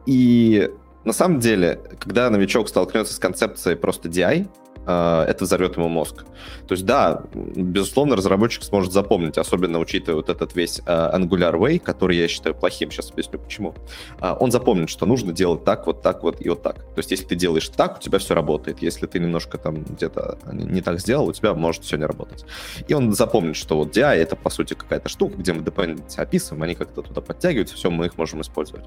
[0.05, 0.70] И
[1.05, 4.49] на самом деле, когда новичок столкнется с концепцией просто DI, а,
[4.89, 6.24] это взорвет ему мозг.
[6.66, 11.78] То есть, да, безусловно, разработчик сможет запомнить, особенно учитывая вот этот весь uh, Angular Way,
[11.78, 13.74] который я считаю плохим, сейчас объясню почему.
[14.18, 16.76] Uh, он запомнит, что нужно делать так, вот так вот и вот так.
[16.76, 18.82] То есть, если ты делаешь так, у тебя все работает.
[18.82, 22.45] Если ты немножко там где-то не так сделал, у тебя может все не работать.
[22.86, 26.62] И он запомнит, что вот DI— это, по сути, какая-то штука, где мы dependency описываем,
[26.62, 28.86] они как-то туда подтягиваются, все, мы их можем использовать.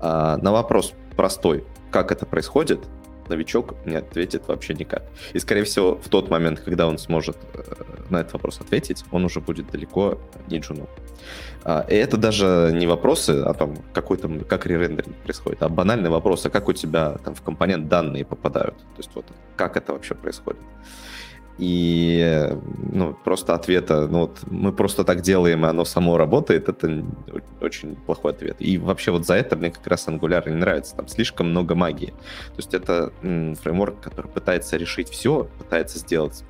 [0.00, 2.80] Uh, на вопрос простой, как это происходит,
[3.28, 5.02] новичок не ответит вообще никак.
[5.32, 7.62] И, скорее всего, в тот момент, когда он сможет э,
[8.10, 10.18] на этот вопрос ответить, он уже будет далеко
[10.48, 10.88] не джуном.
[11.64, 16.10] А, и это даже не вопросы о том, какой там, как ререндеринг происходит, а банальные
[16.10, 18.76] вопросы, как у тебя там в компонент данные попадают.
[18.76, 20.60] То есть вот как это вообще происходит.
[21.58, 22.48] И
[22.92, 27.04] ну, просто ответа, ну вот мы просто так делаем, и оно само работает, это
[27.60, 28.56] очень плохой ответ.
[28.58, 30.96] И вообще вот за это мне как раз Angular не нравится.
[30.96, 32.14] Там слишком много магии.
[32.48, 36.44] То есть это м, фреймворк, который пытается решить все, пытается сделать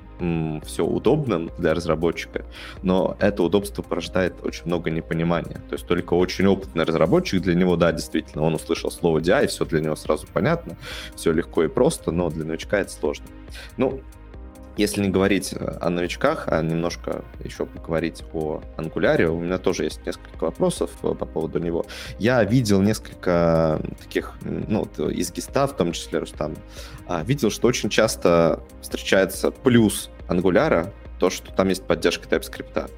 [0.65, 2.45] все удобным для разработчика,
[2.81, 5.61] но это удобство порождает очень много непонимания.
[5.69, 9.47] То есть только очень опытный разработчик для него, да, действительно, он услышал слово DI, и
[9.47, 10.77] все для него сразу понятно,
[11.15, 13.25] все легко и просто, но для новичка это сложно.
[13.77, 14.01] Ну,
[14.77, 19.83] если не говорить э, о новичках, а немножко еще поговорить о ангуляре, у меня тоже
[19.83, 21.85] есть несколько вопросов э, по поводу него.
[22.19, 26.55] Я видел несколько таких, ну, из гиста, в том числе Рустам,
[27.07, 32.89] а, видел, что очень часто встречается плюс ангуляра, то, что там есть поддержка TypeScript.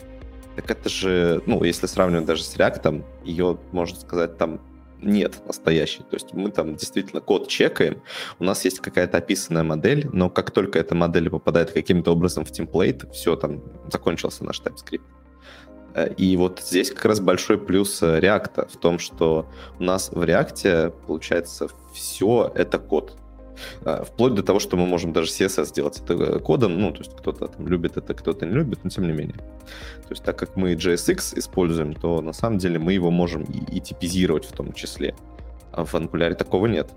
[0.56, 4.62] Так это же, ну, если сравнивать даже с React, ее, можно сказать, там
[5.02, 6.04] нет настоящей.
[6.04, 8.02] То есть мы там действительно код чекаем,
[8.40, 12.52] у нас есть какая-то описанная модель, но как только эта модель попадает каким-то образом в
[12.52, 15.02] темплейт, все, там закончился наш TypeScript.
[15.96, 20.10] Э, и вот здесь как раз большой плюс э, React в том, что у нас
[20.12, 23.18] в React получается все это код.
[23.84, 27.16] А, вплоть до того, что мы можем даже CSS сделать это кодом, ну, то есть
[27.16, 29.38] кто-то там любит это, кто-то не любит, но тем не менее.
[29.38, 33.78] То есть так как мы JSX используем, то на самом деле мы его можем и,
[33.78, 35.16] и типизировать в том числе.
[35.72, 36.90] А в Angular такого нет.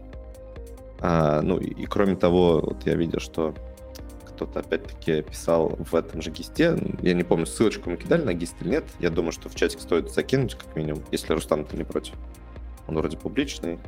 [1.01, 3.55] А, ну и, и кроме того, вот я видел, что
[4.27, 6.79] кто-то опять-таки писал в этом же гисте.
[7.03, 8.85] Я не помню, ссылочку мы кидали на гист или нет.
[9.01, 12.15] Я думаю, что в чатик стоит закинуть, как минимум, если Рустам ты не против.
[12.87, 13.79] Он вроде публичный.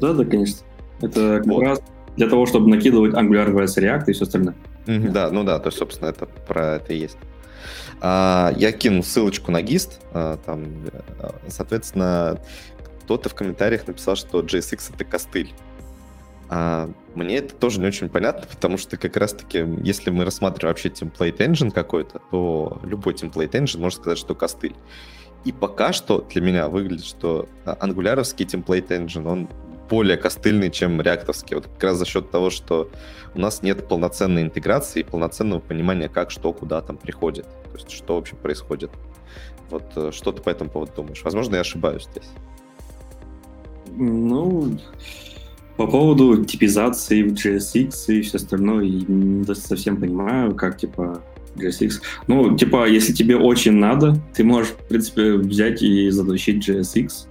[0.00, 0.66] Да, да, конечно.
[1.00, 1.62] Это как вот.
[1.62, 1.82] раз
[2.16, 4.54] для того, чтобы накидывать Angular vs React и все остальное.
[4.86, 7.18] Mm-hmm, да, ну да, то есть, собственно, это про это и есть.
[8.00, 12.40] А, я кинул ссылочку на гист, а, там, э, соответственно,
[13.04, 15.52] кто-то в комментариях написал, что JSX это костыль.
[16.50, 20.90] А мне это тоже не очень понятно, потому что как раз-таки, если мы рассматриваем вообще
[20.90, 24.76] template engine какой-то, то любой template engine можно сказать, что костыль.
[25.44, 29.48] И пока что для меня выглядит, что ангуляровский template engine, он
[29.88, 31.56] более костыльный, чем реактовский.
[31.56, 32.90] Вот как раз за счет того, что
[33.34, 37.46] у нас нет полноценной интеграции и полноценного понимания, как, что, куда там приходит.
[37.72, 38.90] То есть, что вообще происходит.
[39.70, 41.22] Вот э, что ты по этому поводу думаешь?
[41.24, 42.28] Возможно, я ошибаюсь здесь.
[43.96, 44.78] Ну,
[45.76, 51.22] по поводу типизации в JSX и все остальное, не совсем понимаю, как, типа,
[51.56, 51.94] JSX.
[52.26, 57.26] Ну, типа, если тебе очень надо, ты можешь, в принципе, взять и затащить JSX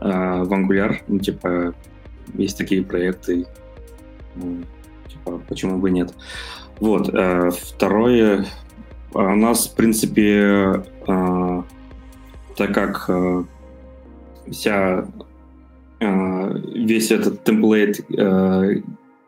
[0.00, 0.96] э, в Angular.
[1.08, 1.74] Ну, типа,
[2.34, 3.46] есть такие проекты.
[4.34, 4.62] Ну,
[5.08, 6.12] типа, почему бы нет?
[6.80, 7.08] Вот.
[7.12, 8.46] Э, второе.
[9.12, 11.62] У нас, в принципе, э,
[12.56, 13.44] так как э,
[14.50, 15.06] вся
[15.98, 18.04] весь этот темплейт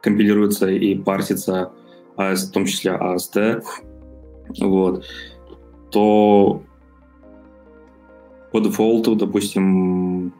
[0.02, 1.72] компилируется и парсится,
[2.16, 3.62] а, в том числе AST,
[4.60, 5.04] вот,
[5.90, 6.62] то
[8.50, 10.32] по дефолту, допустим,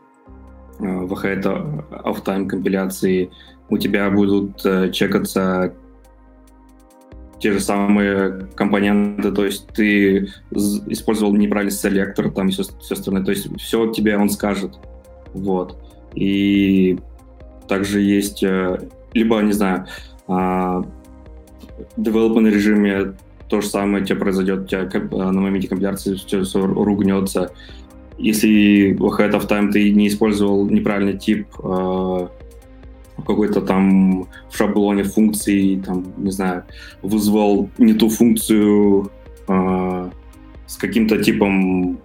[0.79, 3.31] э, в это офтайм компиляции
[3.69, 5.75] у тебя будут э, чекаться
[7.39, 13.31] те же самые компоненты, то есть ты использовал неправильный селектор там все, все остальное, то
[13.31, 14.75] есть все тебе он скажет,
[15.35, 15.79] вот.
[16.15, 16.99] И
[17.69, 19.87] также есть э, либо, не знаю,
[20.27, 20.85] в
[21.97, 23.15] development режиме
[23.49, 27.53] то же самое тебе произойдет, у тебя э, на моменте компиляции все ругнется.
[28.19, 32.29] Если ahead of time ты не использовал неправильный тип э,
[33.27, 36.65] какой-то там в шаблоне функции, там, не знаю,
[37.03, 39.11] вызвал не ту функцию
[39.47, 40.11] э,
[40.67, 41.99] с каким-то типом,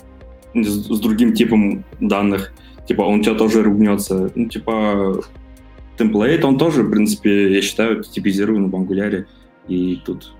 [0.53, 2.53] с другим типом данных,
[2.88, 4.32] типа он у тебя тоже ругнется.
[4.36, 5.24] Ну, типа,
[5.97, 9.26] темплейт, он тоже, в принципе, я считаю, типизируем в Angular,
[9.68, 10.34] и тут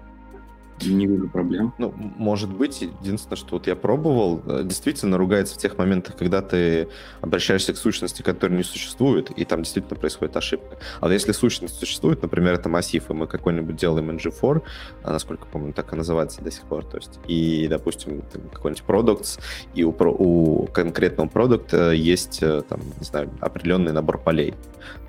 [0.82, 1.74] не вижу проблем.
[1.78, 2.82] Ну, может быть.
[2.82, 6.90] Единственное, что вот я пробовал, э, действительно ругается в тех моментах, когда ты
[7.22, 10.78] обращаешься к сущности, которая не существует, и там действительно происходит ошибка.
[11.00, 14.62] А если сущность существует, например, это массив, и мы какой-нибудь делаем ng4,
[15.04, 19.40] а, насколько помню, так и называется до сих пор, то есть, и, допустим, какой-нибудь products,
[19.74, 24.54] и у, у конкретного продукта есть, э, там, не знаю, определенный набор полей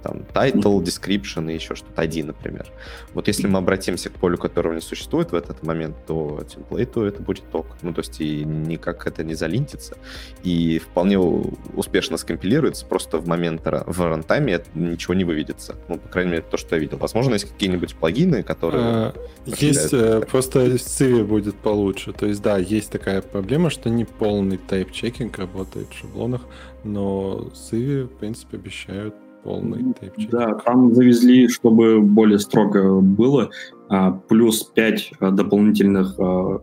[0.05, 2.67] там title, description и еще что-то, ID, например.
[3.15, 7.23] Вот если мы обратимся к полю, которого не существует в этот момент, то темплейту это
[7.23, 7.67] будет ток.
[7.83, 9.97] Ну, то есть и никак это не залинтится,
[10.43, 15.77] и вполне успешно скомпилируется, просто в момент в рантайме ничего не выведется.
[15.89, 16.99] Ну, по крайней мере, то, что я видел.
[16.99, 18.85] Возможно, есть какие-нибудь плагины, которые...
[18.85, 19.15] А,
[19.47, 22.12] есть, э, просто Civi будет получше.
[22.12, 26.43] То есть, да, есть такая проблема, что не полный тайп-чекинг работает в шаблонах,
[26.85, 30.30] но Civi, в принципе, обещают полный тайпчек.
[30.30, 33.51] Да, там завезли, чтобы более строго было,
[33.88, 36.61] а, плюс 5 а, дополнительных а,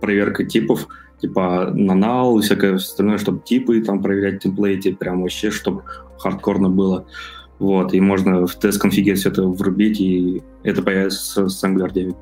[0.00, 0.86] проверка типов,
[1.20, 5.82] типа на null и всякое остальное, чтобы типы там проверять в темплейте, прям вообще, чтобы
[6.18, 7.06] хардкорно было.
[7.58, 12.14] Вот, и можно в тест-конфиге все это врубить, и это появится с Angular 9.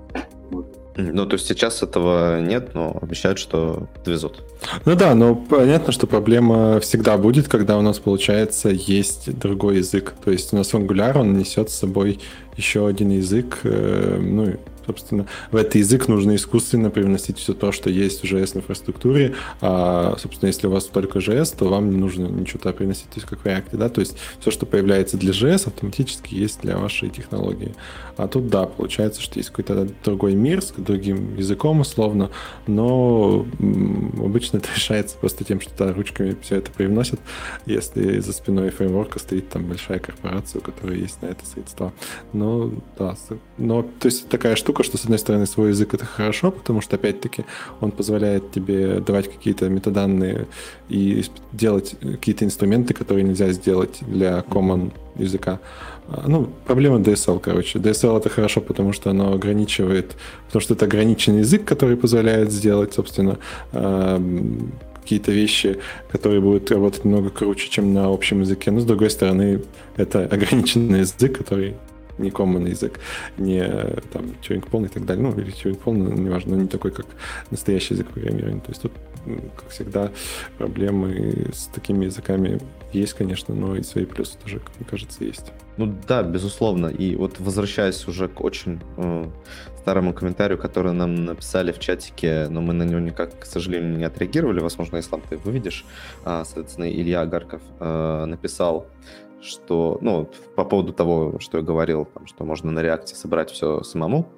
[1.03, 4.43] Ну, то есть сейчас этого нет, но обещают, что довезут.
[4.85, 10.15] Ну да, но понятно, что проблема всегда будет, когда у нас, получается, есть другой язык.
[10.25, 12.21] То есть у нас Angular, он несет с собой
[12.57, 14.57] еще один язык, э, ну,
[14.91, 19.35] собственно, в этот язык нужно искусственно привносить все то, что есть в JS-инфраструктуре.
[19.61, 23.17] А, собственно, если у вас только JS, то вам не нужно ничего туда приносить, то
[23.17, 26.77] есть как в React, да, то есть все, что появляется для JS, автоматически есть для
[26.77, 27.75] вашей технологии.
[28.17, 32.31] А тут, да, получается, что есть какой-то другой мир с другим языком условно,
[32.67, 33.47] но
[34.19, 37.21] обычно это решается просто тем, что да, ручками все это привносят,
[37.67, 41.93] если за спиной фреймворка стоит там большая корпорация, у которой есть на это средства.
[42.33, 43.17] Но, да,
[43.57, 46.81] но, то есть такая штука, штука, что, с одной стороны, свой язык— это хорошо, потому
[46.81, 47.45] что, опять-таки,
[47.81, 50.47] он позволяет тебе давать какие-то метаданные
[50.89, 55.59] и делать какие-то инструменты, которые нельзя сделать для common языка.
[56.09, 57.79] А, ну, проблема DSL, короче.
[57.79, 60.17] DSL это хорошо, потому что оно ограничивает,
[60.47, 63.39] потому что это ограниченный язык, который позволяет сделать, собственно,
[65.03, 65.79] какие-то вещи,
[66.13, 68.71] которые будут работать немного круче, чем на общем языке.
[68.71, 69.61] Но, с другой стороны,
[69.97, 71.75] это ограниченный язык, который
[72.21, 73.01] не common язык,
[73.39, 73.63] не
[74.13, 75.23] там Turing полный и так далее.
[75.23, 77.07] Ну, или Turing полный, неважно, но не такой, как
[77.51, 78.61] настоящий язык программирования.
[78.61, 78.93] То есть тут,
[79.57, 80.11] как всегда,
[80.59, 82.61] проблемы с такими языками
[82.93, 85.53] есть, конечно, но и свои плюсы тоже, мне кажется, есть.
[85.77, 86.89] Ну да, безусловно.
[86.89, 89.27] И вот возвращаясь уже к очень э,
[89.79, 94.05] старому комментарию, который нам написали в чатике, но мы на него никак, к сожалению, не
[94.05, 94.61] отреагировали.
[94.61, 95.85] Возможно, Ислам, ты выведешь.
[96.25, 98.87] А, соответственно, Илья Агарков э, написал,
[99.41, 103.83] что, ну, по поводу того, что я говорил, там, что можно на реакте собрать все
[103.83, 104.29] самому.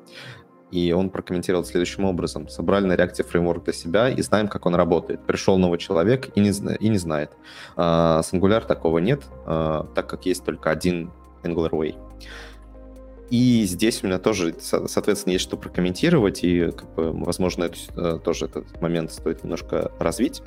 [0.70, 2.48] И он прокомментировал следующим образом.
[2.48, 5.20] Собрали на реакте фреймворк для себя и знаем, как он работает.
[5.26, 7.32] Пришел новый человек и не, и не знает.
[7.76, 11.11] А, с Angular такого нет, а, так как есть только один
[11.42, 11.96] Angular Way.
[13.28, 18.18] И здесь у меня тоже, соответственно, есть что прокомментировать, и, как бы, возможно, это, э,
[18.22, 20.42] тоже этот момент стоит немножко развить.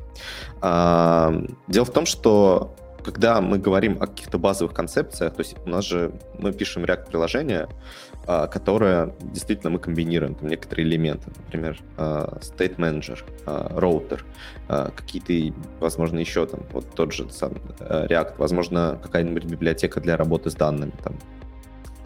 [0.61, 1.33] А,
[1.67, 2.75] дело в том, что
[3.05, 7.67] когда мы говорим о каких-то базовых концепциях, то есть у нас же мы пишем React-приложение,
[8.25, 14.25] а, которое действительно мы комбинируем, там некоторые элементы, например, а, State Manager, роутер,
[14.67, 20.49] какие-то, возможно, еще там, вот тот же сам э, React, возможно, какая-нибудь библиотека для работы
[20.49, 21.13] с данными, там,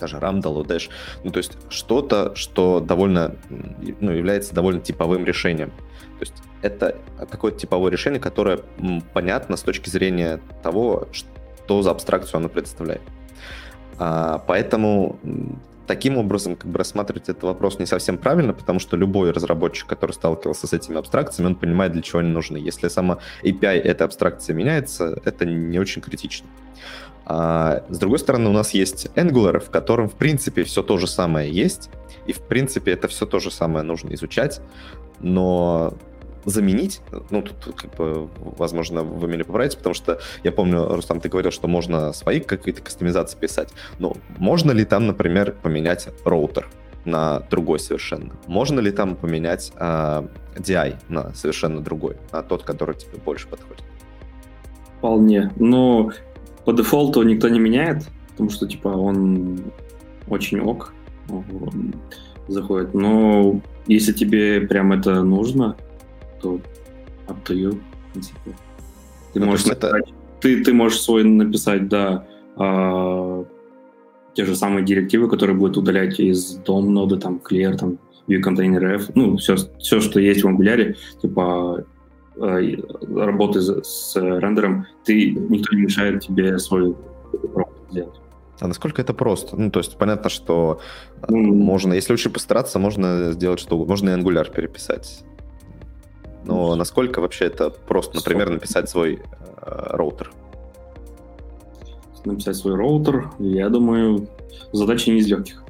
[0.02, 0.89] даже Ramdal, Dash,
[1.24, 5.70] ну, то есть что-то, что довольно, ну, является довольно типовым решением.
[5.70, 6.97] То есть это
[7.30, 8.60] какое-то типовое решение, которое
[9.14, 13.01] понятно с точки зрения того, что за абстракцию оно представляет.
[13.97, 15.20] А, поэтому
[15.88, 20.12] таким образом как бы рассматривать этот вопрос не совсем правильно, потому что любой разработчик, который
[20.12, 22.57] сталкивался с этими абстракциями, он понимает, для чего они нужны.
[22.57, 26.47] Если сама API этой абстракции меняется, это не очень критично.
[27.26, 31.07] А, с другой стороны, у нас есть Angular, в котором, в принципе, все то же
[31.07, 31.89] самое есть,
[32.28, 34.62] и, в принципе, это все то же самое нужно изучать,
[35.20, 35.93] но
[36.46, 41.30] заменить, ну, тут, как бы, возможно, вы меня поправите, потому что я помню, Рустам, ты
[41.30, 43.70] говорил, что можно свои какие-то кастомизации писать,
[44.00, 46.68] но можно ли там, например, поменять роутер
[47.06, 48.34] на другой совершенно?
[48.48, 53.84] Можно ли там поменять э, DI на совершенно другой, на тот, который тебе больше подходит?
[54.98, 55.52] Вполне.
[55.58, 56.12] Но
[56.66, 59.60] по дефолту никто не меняет, потому что, типа, он
[60.28, 60.94] очень ок
[62.48, 62.94] заходит.
[62.94, 65.78] Но если тебе прям это нужно,
[66.42, 66.60] то
[67.28, 68.56] up to you, в принципе.
[69.34, 70.14] Ты, ну, можешь, написать, это...
[70.42, 72.26] ты, ты можешь свой написать, да,
[72.56, 73.46] а,
[74.34, 78.96] те же самые директивы, которые будут удалять из дом ноды, там, clear, там, view container
[78.96, 81.86] f, ну, все, все, что есть в Angular, типа,
[82.38, 82.60] а,
[83.16, 86.96] работы с рендером, ты, никто не мешает тебе свой
[87.54, 88.20] робот сделать.
[88.60, 89.56] А насколько это просто?
[89.56, 90.82] Ну, то есть понятно, что
[91.22, 91.34] mm.
[91.34, 93.92] можно, если очень постараться, можно сделать что угодно.
[93.92, 95.24] Можно и Angular переписать.
[96.44, 100.32] Но насколько вообще это просто, например, написать свой э, роутер?
[102.26, 104.28] Написать свой роутер, я думаю,
[104.72, 105.64] задача не из легких.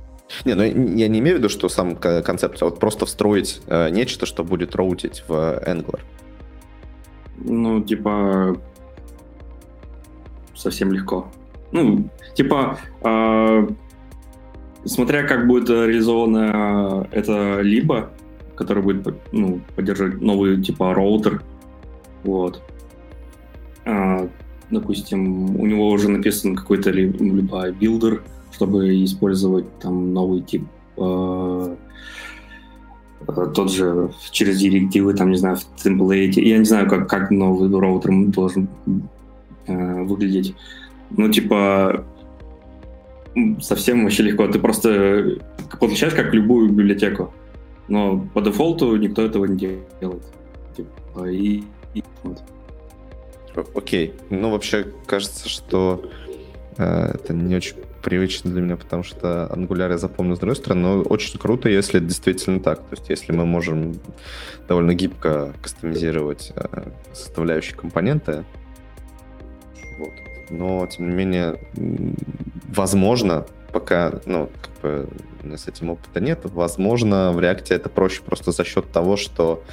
[0.46, 3.90] Не, ну я не имею в виду, что сам концепт, а вот просто встроить э,
[3.90, 6.02] нечто, что будет роутить в Angular.
[7.38, 8.58] Ну, типа,
[10.56, 11.32] совсем легко.
[11.72, 13.68] Ну, типа, э,
[14.86, 18.12] смотря как будет реализовано это либо,
[18.60, 21.42] который будет ну, поддерживать новый типа роутер.
[22.24, 22.62] Вот.
[23.86, 24.28] А,
[24.70, 28.22] допустим, у него уже написан какой-то либо builder,
[28.52, 30.66] чтобы использовать там новый тип
[30.98, 31.76] э,
[33.56, 36.42] тот же через директивы, там, не знаю, в темплейте.
[36.42, 38.68] Я не знаю, как, как новый роутер должен
[39.68, 40.54] э, выглядеть.
[41.12, 42.06] Ну, типа,
[43.62, 44.48] совсем вообще легко.
[44.48, 45.38] Ты просто
[45.80, 47.34] подключаешь как любую библиотеку.
[47.90, 50.24] Но по дефолту никто этого не делает.
[50.76, 51.64] Типа, и,
[51.94, 52.42] и вот.
[53.76, 54.14] Окей.
[54.30, 56.10] Ну, вообще, кажется, что
[56.78, 60.82] э, это не очень привычно для меня, потому что Angular я запомню с другой стороны,
[60.82, 62.80] но очень круто, если действительно так.
[62.80, 64.00] То есть, если мы можем
[64.68, 68.46] довольно гибко кастомизировать э, составляющие компоненты,
[69.98, 70.14] вот.
[70.52, 71.60] но, тем не менее,
[72.68, 75.10] возможно, пока, ну, как бы
[75.50, 76.40] меня с этим опыта нет.
[76.44, 79.64] Возможно, в React это проще просто за счет того, что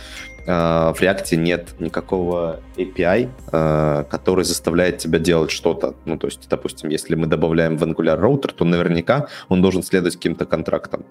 [0.47, 5.95] э, в React нет никакого API, э, который заставляет тебя делать что-то.
[6.05, 10.17] Ну, то есть, допустим, если мы добавляем в Angular роутер, то наверняка он должен следовать
[10.17, 11.05] каким-то контрактам.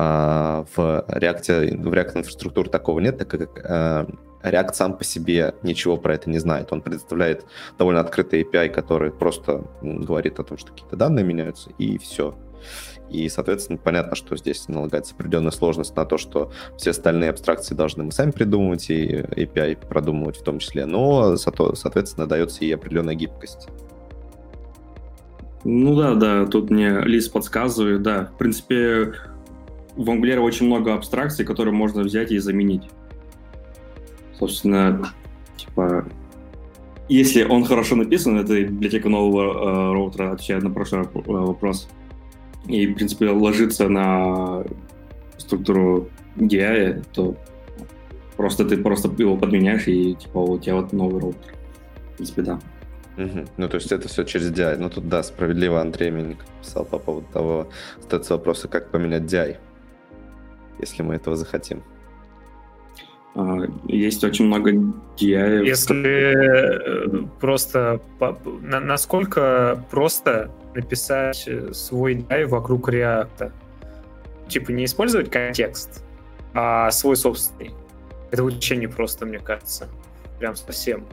[0.00, 4.06] А, в React, в React инфраструктуре такого нет, так как а,
[4.44, 6.72] React сам по себе ничего про это не знает.
[6.72, 7.44] Он предоставляет
[7.78, 12.36] довольно открытый API, который просто говорит о том, что какие-то данные меняются, и все.
[13.10, 18.04] И, соответственно, понятно, что здесь налагается определенная сложность на то, что все остальные абстракции должны
[18.04, 23.68] мы сами придумывать и API продумывать в том числе, но, соответственно, дается и определенная гибкость.
[25.64, 28.30] Ну да, да, тут мне Лиз подсказывает, да.
[28.34, 29.14] В принципе,
[29.96, 32.84] в Angular очень много абстракций, которые можно взять и заменить.
[34.38, 35.12] Собственно,
[35.56, 36.06] типа,
[37.08, 41.88] если он хорошо написан, это библиотека нового э, роутера, отвечает на прошлый э, вопрос,
[42.68, 44.64] и, в принципе, ложится на
[45.38, 47.36] структуру DI, то
[48.36, 51.54] просто ты просто его подменяешь, и типа у тебя вот новый роутер.
[52.12, 52.60] В принципе, да.
[53.16, 53.46] Угу.
[53.56, 54.76] Ну, то есть это все через DI.
[54.78, 59.56] Ну, тут, да, справедливо Андрей Мельник писал по поводу того, остается вопроса, как поменять DI,
[60.80, 61.82] если мы этого захотим.
[63.34, 65.64] А, есть очень много DI.
[65.64, 68.00] Если э, просто...
[68.62, 73.52] Насколько просто написать э, свой DI вокруг React?
[74.48, 76.04] Типа не использовать контекст,
[76.54, 77.72] а свой собственный.
[78.30, 79.88] Это вообще не просто, мне кажется.
[80.38, 81.04] Прям совсем.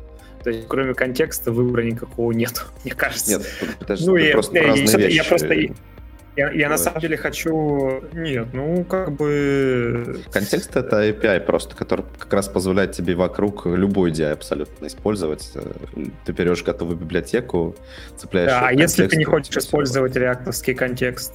[0.43, 3.39] То есть, кроме контекста, выбора никакого нет, мне кажется.
[3.39, 5.55] Нет, подожди, ну, я, просто я, я, я просто...
[6.35, 8.03] Я, я на самом деле хочу...
[8.13, 10.19] Нет, ну, как бы...
[10.31, 15.53] Контекст— это API просто, который как раз позволяет тебе вокруг любой DI абсолютно использовать.
[16.25, 17.75] Ты берешь готовую библиотеку,
[18.17, 18.51] цепляешь...
[18.51, 21.33] Да, а если ты не хочешь использовать реакторский контекст,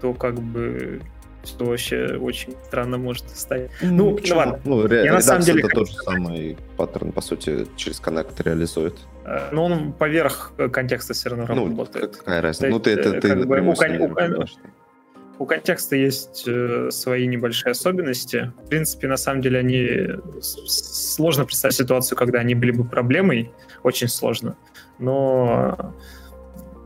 [0.00, 1.00] то как бы
[1.46, 3.70] что вообще очень странно может стать.
[3.82, 4.60] Ну, ну, ну ладно.
[4.64, 8.40] Ну, ре- я на самом деле это тот же самый паттерн, по сути, через коннект
[8.40, 8.94] реализует.
[9.24, 12.16] Э, но он поверх контекста все равно ну, работает.
[12.16, 12.68] Какая разница?
[12.68, 18.52] Ну, ты это ты бы, у, кон- у, у контекста есть э, свои небольшие особенности.
[18.64, 20.08] В принципе, на самом деле, они
[20.40, 24.56] сложно представить ситуацию, когда они были бы проблемой, очень сложно.
[24.98, 25.94] Но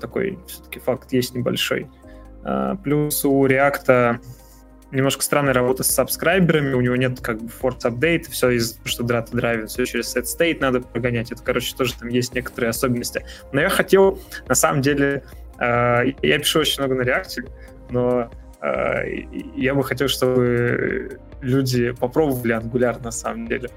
[0.01, 1.89] такой все-таки факт есть небольшой.
[2.45, 4.21] Э, плюс у React
[4.91, 9.03] немножко странная работа с сабскрайберами, у него нет как бы force update, все из что
[9.03, 11.31] драта драйвит, все через set state надо прогонять.
[11.33, 13.25] Это, короче, тоже там есть некоторые особенности.
[13.53, 15.25] Но я хотел, на самом деле,
[15.59, 17.51] э, я пишу очень много на React,
[17.91, 18.31] но
[18.63, 19.25] э,
[19.57, 23.71] я бы хотел, чтобы люди попробовали Angular на самом деле.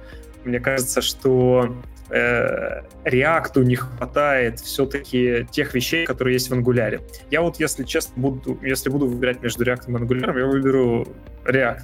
[0.44, 1.76] Мне кажется, что
[2.12, 7.02] э, React не хватает все-таки тех вещей, которые есть в Angular.
[7.30, 11.08] Я вот, если честно, буду, если буду выбирать между React и Angular, я выберу
[11.46, 11.84] React.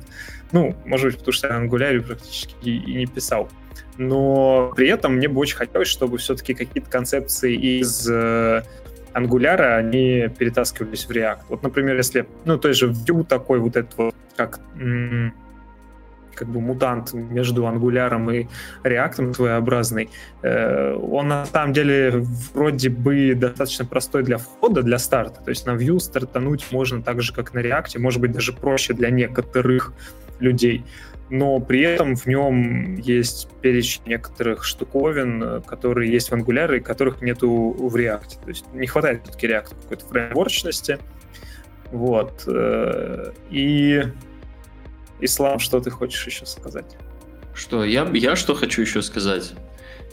[0.51, 3.49] Ну, может быть, потому что я Angular практически и не писал.
[3.97, 8.61] Но при этом мне бы очень хотелось, чтобы все-таки какие-то концепции из э,
[9.13, 11.39] Angular, они перетаскивались в React.
[11.49, 15.33] Вот, например, если, ну, то есть же Vue такой вот этот вот, как м-
[16.37, 18.47] как бы мутант между ангуляром и
[18.83, 20.09] реактом своеобразный.
[20.43, 22.23] Э, он на самом деле
[22.53, 25.41] вроде бы достаточно простой для входа, для старта.
[25.41, 28.93] То есть на Vue стартануть можно так же, как на реакте, может быть даже проще
[28.93, 29.93] для некоторых
[30.39, 30.85] людей.
[31.29, 37.21] Но при этом в нем есть перечень некоторых штуковин, которые есть в Angular и которых
[37.21, 38.43] нету в React.
[38.43, 40.99] То есть не хватает все-таки React какой-то фреймворчности.
[41.91, 42.43] Вот.
[42.47, 44.03] Э, и
[45.19, 46.97] Ислам, что ты хочешь еще сказать?
[47.53, 49.53] Что, я, я что хочу еще сказать?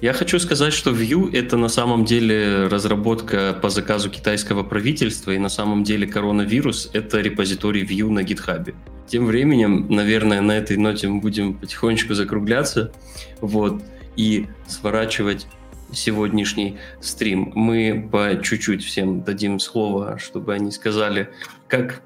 [0.00, 5.38] Я хочу сказать, что Vue— это на самом деле разработка по заказу китайского правительства, и
[5.38, 8.74] на самом деле коронавирус— это репозиторий Vue на GitHub.
[9.06, 12.92] Тем временем, наверное, на этой ноте мы будем потихонечку закругляться
[13.40, 13.82] вот,
[14.16, 15.46] и сворачивать
[15.92, 17.52] сегодняшний стрим.
[17.54, 21.30] Мы по чуть-чуть всем дадим слово, чтобы они сказали,
[21.68, 22.02] как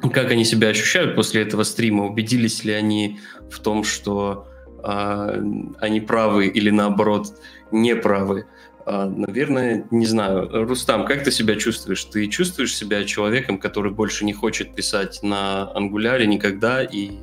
[0.00, 3.20] как они себя ощущают после этого стрима, убедились ли они
[3.50, 4.48] в том, что
[4.84, 5.42] э,
[5.80, 7.34] они правы или наоборот
[7.72, 8.46] не правы.
[8.86, 10.48] Э, наверное, не знаю.
[10.66, 12.04] Рустам, как ты себя чувствуешь?
[12.04, 17.18] Ты чувствуешь себя человеком, который больше не хочет писать на ангуляре никогда и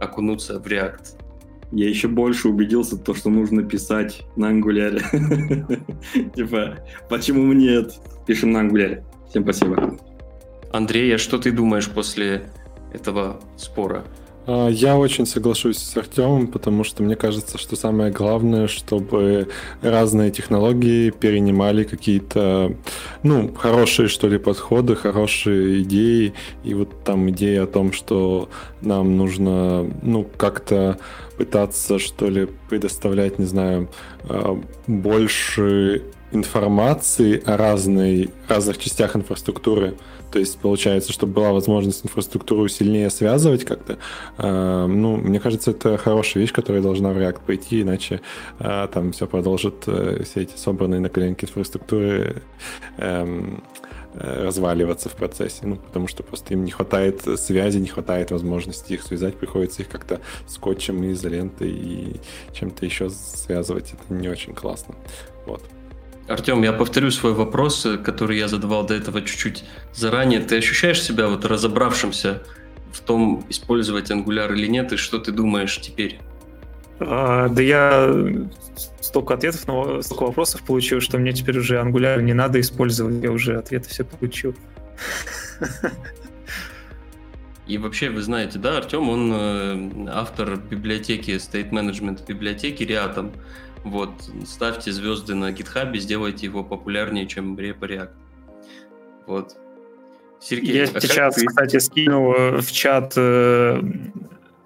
[0.00, 1.20] окунуться в React?
[1.72, 5.00] Я еще больше убедился, то, что нужно писать на ангуляре.
[6.34, 7.94] Типа, почему нет?
[8.26, 9.04] Пишем на ангуляре.
[9.28, 9.98] Всем спасибо.
[10.74, 12.50] Андрей, а что ты думаешь после
[12.92, 14.04] этого спора?
[14.44, 19.46] А, я очень соглашусь с Артемом, потому что мне кажется, что самое главное, чтобы
[19.82, 22.74] разные технологии перенимали какие-то,
[23.22, 26.34] ну, хорошие, что ли, подходы, хорошие идеи.
[26.64, 28.48] И вот там идея о том, что
[28.80, 30.98] нам нужно, ну, как-то
[31.36, 33.88] пытаться, что ли, предоставлять, не знаю,
[34.28, 36.02] а, больше
[36.34, 39.94] информации о разной, разных частях инфраструктуры.
[40.32, 43.98] То есть получается, чтобы была возможность инфраструктуру сильнее связывать как-то.
[44.36, 48.20] Э, ну, мне кажется, это хорошая вещь, которая должна в React пойти, иначе
[48.58, 52.42] э, там все продолжит, э, все эти собранные на коленке инфраструктуры
[52.98, 58.30] эм, э, разваливаться в процессе, ну, потому что просто им не хватает связи, не хватает
[58.30, 62.20] возможности их связать, приходится их как-то скотчем и изолентой и
[62.52, 64.94] чем-то еще связывать, это не очень классно.
[65.46, 65.62] Вот.
[66.26, 70.40] Артем, я повторю свой вопрос, э, который я задавал до этого чуть-чуть заранее.
[70.40, 72.42] Ты ощущаешь себя вот разобравшимся
[72.92, 76.20] в том, использовать Angular или нет, и что ты думаешь теперь?
[77.06, 78.14] А, да я
[79.00, 83.30] столько ответов, на, столько вопросов получил, что мне теперь уже Angular не надо использовать, я
[83.30, 84.54] уже ответы все получил.
[87.66, 93.32] И вообще, вы знаете, да, Артем, он э, автор библиотеки, State Management библиотеки Reatom.
[93.84, 94.10] Вот,
[94.46, 98.10] ставьте звезды на гитхабе, сделайте его популярнее, чем репа React.
[99.26, 99.56] Вот.
[100.40, 101.46] Сергей, Я а сейчас, ты...
[101.46, 103.80] кстати, скинул э, в чат э,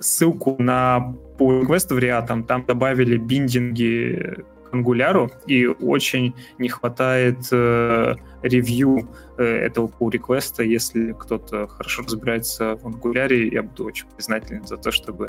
[0.01, 2.47] ссылку на pull request в React.
[2.47, 9.09] Там добавили биндинги к ангуляру, и очень не хватает э, ревью
[9.39, 10.65] э, этого pull request.
[10.65, 15.29] Если кто-то хорошо разбирается в ангуляре, я буду очень признателен за то, чтобы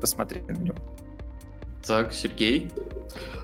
[0.00, 0.76] посмотреть на него.
[1.86, 2.70] Так, Сергей?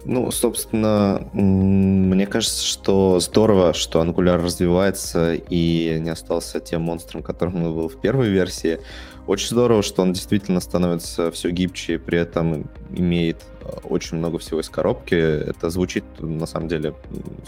[0.05, 7.64] Ну, собственно, мне кажется, что здорово, что Angular развивается и не остался тем монстром, которым
[7.64, 8.80] он был в первой версии.
[9.26, 14.38] Очень здорово, что он действительно становится все гибче, и при этом имеет э, очень много
[14.38, 15.14] всего из коробки.
[15.14, 16.94] Это звучит, на самом деле,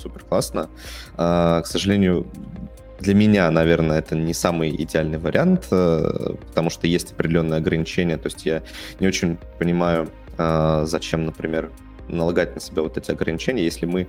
[0.01, 0.71] супер классно.
[1.19, 2.27] А, к сожалению,
[2.99, 8.17] для меня, наверное, это не самый идеальный вариант, э, потому что есть определенные ограничения.
[8.17, 8.63] То есть я
[8.99, 10.09] не очень понимаю,
[10.39, 11.71] а, зачем, например,
[12.09, 14.09] налагать на себя вот эти ограничения, если мы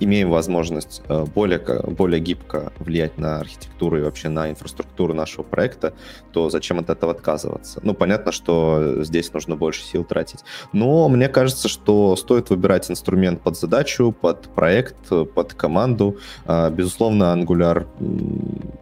[0.00, 5.92] имеем возможность а, более, более гибко влиять на архитектуру и вообще на инфраструктуру нашего проекта,
[6.32, 7.80] то зачем от этого отказываться?
[7.82, 10.40] Ну, понятно, что здесь нужно больше сил тратить.
[10.72, 14.96] Но мне кажется, что стоит выбирать инструмент под задачу, под проект,
[15.34, 16.18] под команду.
[16.46, 17.86] А, безусловно, Angular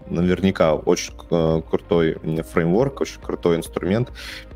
[0.09, 2.17] наверняка очень а, крутой
[2.53, 4.11] фреймворк, очень крутой инструмент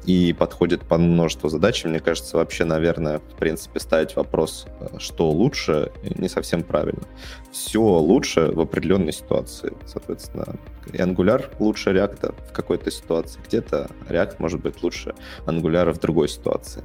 [0.09, 1.85] и подходит по множеству задач.
[1.85, 7.02] Мне кажется, вообще, наверное, в принципе, ставить вопрос, э, что лучше, не совсем правильно.
[7.50, 9.72] Все лучше в определенной ситуации.
[9.86, 10.56] Соответственно,
[10.92, 13.40] и Angular лучше React в какой-то ситуации.
[13.46, 15.14] Где-то React может быть лучше
[15.46, 16.82] Angular в другой ситуации.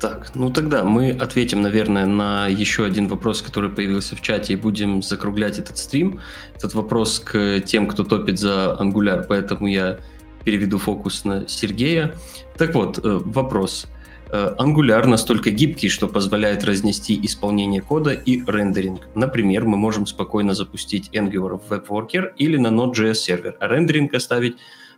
[0.00, 4.56] Так, ну тогда мы ответим, наверное, на еще один вопрос, который появился в чате, и
[4.56, 6.20] будем закруглять этот стрим.
[6.54, 9.98] Этот вопрос к тем, кто топит за Angular, поэтому я
[10.44, 12.14] переведу фокус на Сергея.
[12.56, 13.86] Так вот, э, вопрос.
[14.30, 19.08] Э, Angular настолько гибкий, что позволяет разнести исполнение кода и рендеринг.
[19.14, 24.56] Например, мы можем спокойно запустить Angular в WebWorker или на Node.js сервер, а рендеринг оставить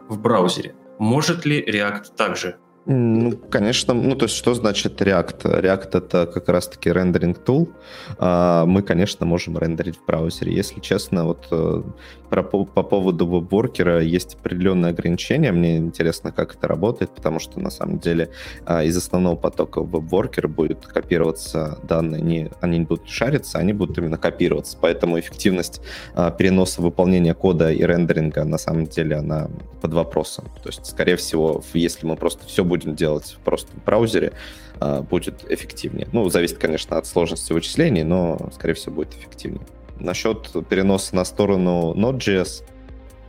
[0.09, 0.75] в браузере.
[0.99, 2.57] Может ли React также?
[2.87, 3.95] Ну, конечно.
[3.95, 5.61] Ну, то есть, что значит React?
[5.63, 7.71] React— это как раз-таки рендеринг тул.
[8.19, 10.55] А, мы, конечно, можем рендерить в браузере.
[10.55, 11.83] Если честно, вот э,
[12.31, 15.53] про, по, по поводу веб-воркера есть определенные ограничения.
[15.53, 18.31] Мне интересно, как это работает, потому что, на самом деле,
[18.65, 22.23] а, из основного потока веб-воркера будет копироваться данные.
[22.23, 24.79] Не, они не будут шариться, они будут именно копироваться.
[24.81, 25.83] Поэтому эффективность
[26.15, 29.51] а, переноса выполнения кода и рендеринга, на самом деле, она
[29.83, 30.45] под вопросом.
[30.63, 34.33] То есть, скорее всего, если мы просто все будем делать просто в браузере,
[34.79, 36.09] а, будет эффективнее.
[36.13, 39.67] Ну, зависит, конечно, от сложности вычислений, но, скорее всего, будет эффективнее.
[40.01, 42.65] Насчет переноса на сторону Node.js,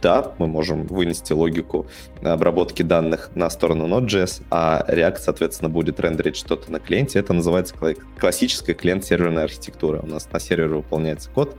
[0.01, 1.85] да, мы можем вынести логику
[2.23, 7.19] обработки данных на сторону Node.js, а React, соответственно, будет рендерить что-то на клиенте.
[7.19, 7.75] Это называется
[8.19, 9.99] классическая клиент-серверная архитектура.
[10.01, 11.55] У нас на сервере выполняется код,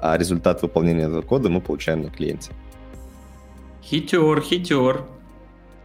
[0.00, 2.52] а результат выполнения этого кода мы получаем на клиенте.
[3.82, 5.04] Хитер, хитер.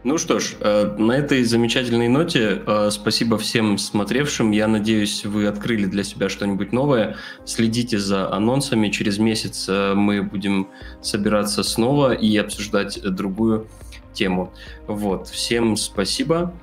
[0.04, 4.52] Ну что ж, э, на этой замечательной ноте э, спасибо всем смотревшим.
[4.52, 7.16] Я надеюсь, вы открыли для себя что-нибудь новое.
[7.44, 8.90] Следите за анонсами.
[8.90, 10.68] Через месяц э, мы будем
[11.02, 13.66] собираться снова и обсуждать другую
[14.12, 14.52] тему.
[14.86, 15.28] Вот.
[15.28, 16.54] Всем спасибо.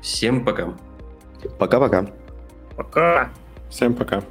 [0.00, 0.74] Всем пока.
[1.58, 2.06] Пока-пока.
[2.74, 3.30] Пока.
[3.68, 4.24] Всем пока.